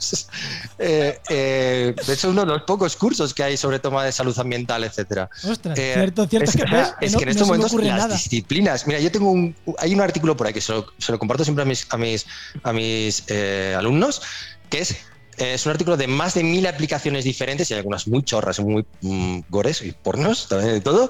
[0.79, 4.37] eh, eh, de hecho, uno de los pocos cursos que hay sobre toma de salud
[4.39, 5.29] ambiental, etcétera.
[5.47, 6.49] Ostras, eh, cierto, cierto.
[6.49, 6.63] Es que,
[7.05, 8.87] es que en estos momentos las disciplinas.
[8.87, 9.55] Mira, yo tengo un.
[9.77, 12.25] Hay un artículo por ahí que se lo, comparto siempre a mis, a mis,
[12.63, 14.21] a mis eh, alumnos,
[14.69, 14.95] que es
[15.37, 18.85] es un artículo de más de mil aplicaciones diferentes y hay algunas muy chorras, muy
[19.01, 21.09] mm, gores y pornos, también de todo,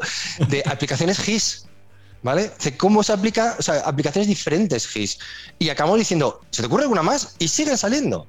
[0.50, 1.66] de aplicaciones GIS.
[2.22, 2.52] ¿Vale?
[2.78, 3.58] ¿Cómo se aplica?
[3.60, 5.20] O sea, aplicaciones diferentes GIS.
[5.60, 7.36] Y acabamos diciendo, ¿se te ocurre alguna más?
[7.38, 8.26] Y siguen saliendo.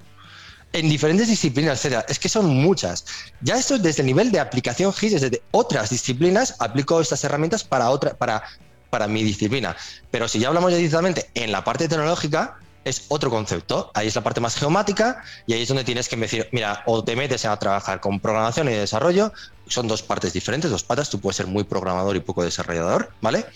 [0.72, 2.04] En diferentes disciplinas, etcétera.
[2.08, 3.04] Es que son muchas.
[3.40, 7.88] Ya esto desde el nivel de aplicación GIS, desde otras disciplinas, aplico estas herramientas para
[7.90, 8.42] otra, para,
[8.90, 9.76] para mi disciplina.
[10.10, 13.90] Pero si ya hablamos ya directamente en la parte tecnológica, es otro concepto.
[13.94, 17.02] Ahí es la parte más geomática y ahí es donde tienes que decir, mira, o
[17.02, 19.32] te metes a trabajar con programación y desarrollo,
[19.66, 23.46] son dos partes diferentes, dos patas, tú puedes ser muy programador y poco desarrollador, ¿vale?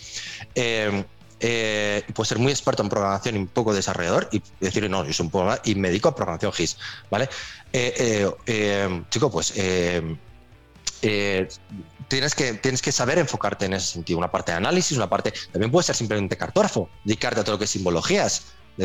[0.55, 1.05] Eh,
[1.41, 5.25] eh, puedes ser muy experto en programación y poco desarrollador y decir, no, yo soy
[5.25, 6.77] un programador y me a programación GIS,
[7.09, 7.29] ¿vale?
[7.71, 9.53] Eh, chico, pues
[12.09, 14.19] tienes, que, tienes que saber enfocarte en ese sentido.
[14.19, 15.31] Una parte de análisis, una parte.
[15.51, 18.43] También puedes ser simplemente cartógrafo, dedicarte a todo lo que es simbologías,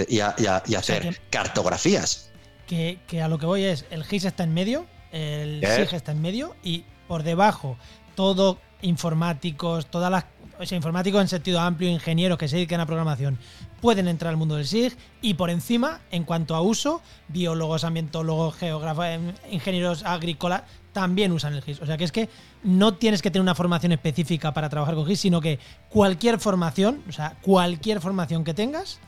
[0.08, 2.30] y, hacer cartografías.
[2.66, 6.20] Que, a lo que voy es, el GIS está en medio, el SIG está en
[6.20, 7.76] medio y por debajo
[8.16, 10.24] todo informáticos, todas las
[10.58, 13.38] o sea, informáticos en sentido amplio, ingenieros que se dedican a programación,
[13.80, 18.54] pueden entrar al mundo del SIG y por encima, en cuanto a uso, biólogos, ambientólogos,
[18.56, 21.80] geógrafos, em, ingenieros agrícolas, también usan el GIS.
[21.80, 22.28] O sea que es que
[22.62, 27.02] no tienes que tener una formación específica para trabajar con GIS, sino que cualquier formación,
[27.08, 29.00] o sea, cualquier formación que tengas,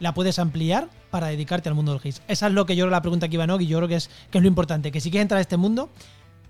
[0.00, 2.22] la puedes ampliar para dedicarte al mundo del GIS.
[2.26, 3.96] Esa es lo que yo creo la pregunta que iba Nog y yo creo que
[3.96, 5.90] es, que es lo importante, que si quieres entrar a este mundo,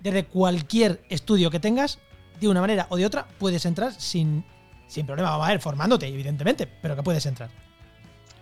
[0.01, 1.99] desde cualquier estudio que tengas,
[2.39, 4.43] de una manera o de otra, puedes entrar sin,
[4.87, 5.29] sin problema.
[5.29, 7.49] Vamos a ver, formándote, evidentemente, pero que puedes entrar.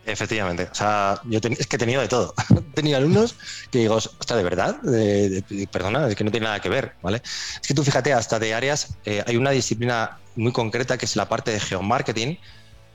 [0.05, 0.69] Efectivamente.
[0.71, 2.33] O sea, yo es que he tenido de todo.
[2.49, 3.35] he tenido alumnos
[3.69, 4.77] que digo, está de verdad,
[5.71, 7.21] perdona, es que no tiene nada que ver, ¿vale?
[7.23, 11.15] Es que tú fíjate, hasta de áreas, eh, hay una disciplina muy concreta que es
[11.15, 12.39] la parte de geomarketing,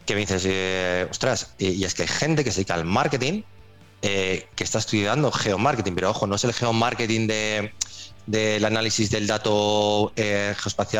[0.06, 3.42] que me dices, eh, ostras, y es que hay gente que se dedica al marketing,
[4.02, 7.72] eh, que está estudiando geomarketing, pero ojo, no es el geomarketing de
[8.26, 10.54] del análisis del dato eh,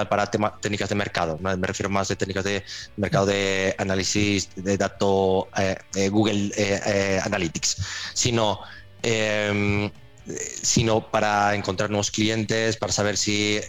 [0.09, 0.31] para
[0.61, 1.39] técnicas de mercado.
[1.39, 2.63] Me refiero más de técnicas de
[2.97, 6.53] mercado de análisis de dato eh, eh, Google
[7.25, 7.77] Analytics,
[8.13, 8.61] sino,
[9.03, 9.91] em,
[10.63, 13.61] sino para encontrar nuevos clientes, para saber si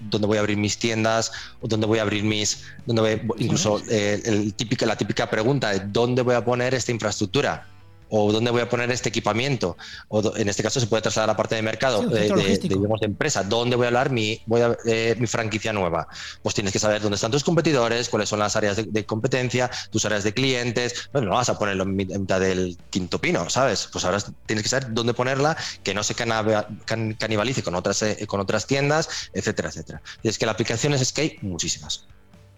[0.00, 4.54] dónde voy a abrir mis tiendas o dónde voy a abrir mis, dónde incluso el
[4.54, 7.66] típica, la típica pregunta de dónde voy a poner esta infraestructura
[8.10, 9.76] o dónde voy a poner este equipamiento,
[10.08, 13.42] o en este caso se puede trasladar a la parte de mercado, de, de, empresa,
[13.42, 16.08] dónde voy a hablar mi, voy a, eh, mi franquicia nueva.
[16.42, 20.04] Pues tienes que saber dónde están tus competidores, cuáles son las áreas de, competencia, tus
[20.04, 21.08] áreas de clientes.
[21.12, 23.88] Bueno, no vas a ponerlo en mitad del quinto pino, ¿sabes?
[23.92, 28.40] Pues ahora tienes que saber dónde ponerla, que no se canibalice con otras, eh, con
[28.40, 30.02] otras tiendas, etcétera, etcétera.
[30.22, 32.06] Y es que la aplicación es que hay muchísimas.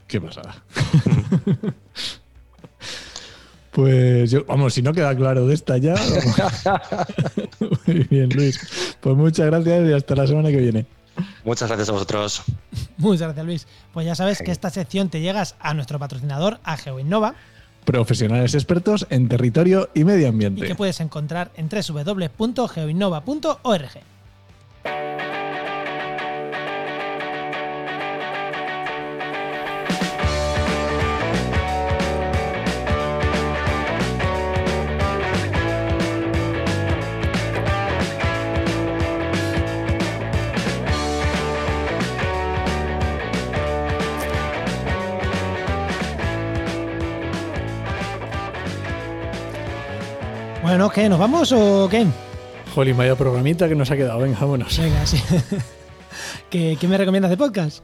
[0.06, 0.64] ¿Qué pasada?
[3.70, 5.94] Pues yo, vamos, si no queda claro de esta ya.
[7.86, 8.96] Muy bien, Luis.
[9.00, 10.86] Pues muchas gracias y hasta la semana que viene.
[11.44, 12.42] Muchas gracias a vosotros.
[12.96, 13.66] Muchas gracias, Luis.
[13.92, 17.34] Pues ya sabes que esta sección te llegas a nuestro patrocinador, a GeoInnova.
[17.84, 20.64] Profesionales expertos en territorio y medio ambiente.
[20.64, 23.90] Y que puedes encontrar en www.geoinnova.org.
[50.70, 51.08] Bueno, ¿qué?
[51.08, 52.06] ¿Nos vamos o qué?
[52.76, 54.20] Jolín, vaya programita que nos ha quedado.
[54.20, 54.78] Venga, vámonos.
[54.78, 55.20] Venga, sí.
[56.48, 57.82] ¿Qué, me recomiendas de podcast?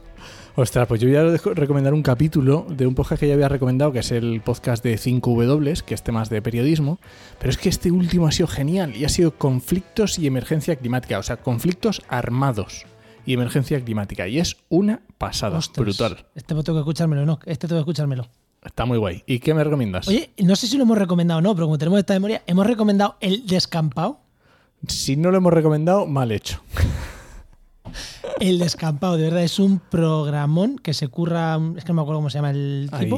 [0.55, 3.91] Ostras, pues yo voy a recomendar un capítulo de un podcast que ya había recomendado,
[3.91, 6.97] que es el podcast de 5W, que es temas de periodismo.
[7.39, 11.19] Pero es que este último ha sido genial y ha sido conflictos y emergencia climática,
[11.19, 12.85] o sea, conflictos armados
[13.25, 14.29] y emergencia climática.
[14.29, 16.25] Y es una pasada, brutal.
[16.35, 17.37] Este tengo que escuchármelo, no.
[17.47, 18.29] Este tengo que escuchármelo.
[18.67, 19.23] Está muy guay.
[19.25, 20.07] ¿Y qué me recomiendas?
[20.07, 22.67] Oye, no sé si lo hemos recomendado o no, pero como tenemos esta memoria, ¿hemos
[22.67, 24.19] recomendado el descampado?
[24.87, 26.61] Si no lo hemos recomendado, mal hecho.
[28.39, 31.59] El descampado, de verdad, es un programón que se curra.
[31.75, 33.17] Es que no me acuerdo cómo se llama el tipo.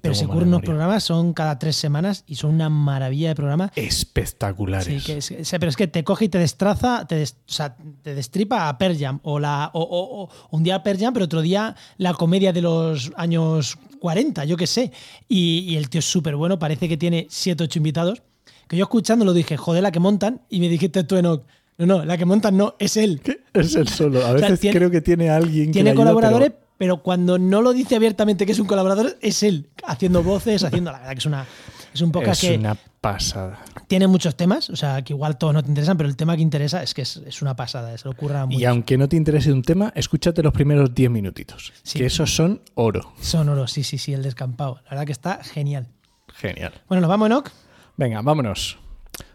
[0.00, 3.70] pero se curra unos programas, son cada tres semanas y son una maravilla de programa.
[3.76, 5.04] Espectaculares.
[5.04, 8.68] Sí, que pero es que te coge y te destraza, te, o sea, te destripa
[8.68, 9.20] a Pearl Jam.
[9.22, 13.78] O, la, o, un día Pearl Jam, pero otro día la comedia de los años
[14.02, 14.90] 40, yo qué sé.
[15.28, 18.22] Y, el tío es súper bueno, parece que tiene 7, 8 invitados.
[18.66, 20.40] Que yo escuchando lo dije, joder, la que montan.
[20.50, 21.44] Y me dijiste tú, Enoch
[21.78, 23.22] no, no, la que montan no, es él.
[23.54, 24.26] Es él solo.
[24.26, 27.00] A veces creo que tiene alguien Tiene colaboradores, pero...
[27.02, 30.90] cuando no lo dice abiertamente que es un colaborador, es él, haciendo voces, haciendo.
[30.90, 31.46] La verdad que es una.
[31.94, 33.58] Es un podcast es una pasada.
[33.88, 36.42] Tiene muchos temas, o sea, que igual todos no te interesan, pero el tema que
[36.42, 38.58] interesa es que es, una pasada, se lo ocurra mucho.
[38.58, 42.62] Y aunque no te interese un tema, escúchate los primeros 10 minutitos, que esos son
[42.74, 43.12] oro.
[43.20, 44.80] Son oro, sí, sí, sí, el descampado.
[44.84, 45.88] La verdad que está genial.
[46.32, 46.72] Genial.
[46.88, 47.50] Bueno, ¿nos vamos, Enoch?
[47.96, 48.78] Venga, vámonos.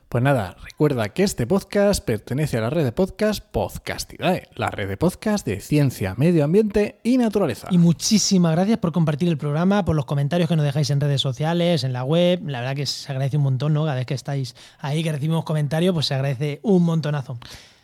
[0.10, 4.88] Pues nada, recuerda que este podcast pertenece a la red de podcast Podcastidae, la red
[4.88, 7.68] de podcast de ciencia, medio ambiente y naturaleza.
[7.72, 11.20] Y muchísimas gracias por compartir el programa, por los comentarios que nos dejáis en redes
[11.20, 12.40] sociales, en la web.
[12.48, 13.84] La verdad que se agradece un montón, ¿no?
[13.84, 17.38] Cada vez que estáis ahí, que recibimos comentarios, pues se agradece un montonazo.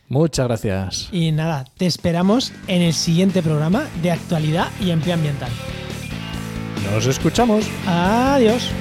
[0.07, 1.09] Muchas gracias.
[1.11, 5.51] Y nada, te esperamos en el siguiente programa de actualidad y empleo ambiental.
[6.89, 7.65] Nos escuchamos.
[7.85, 8.71] Adiós.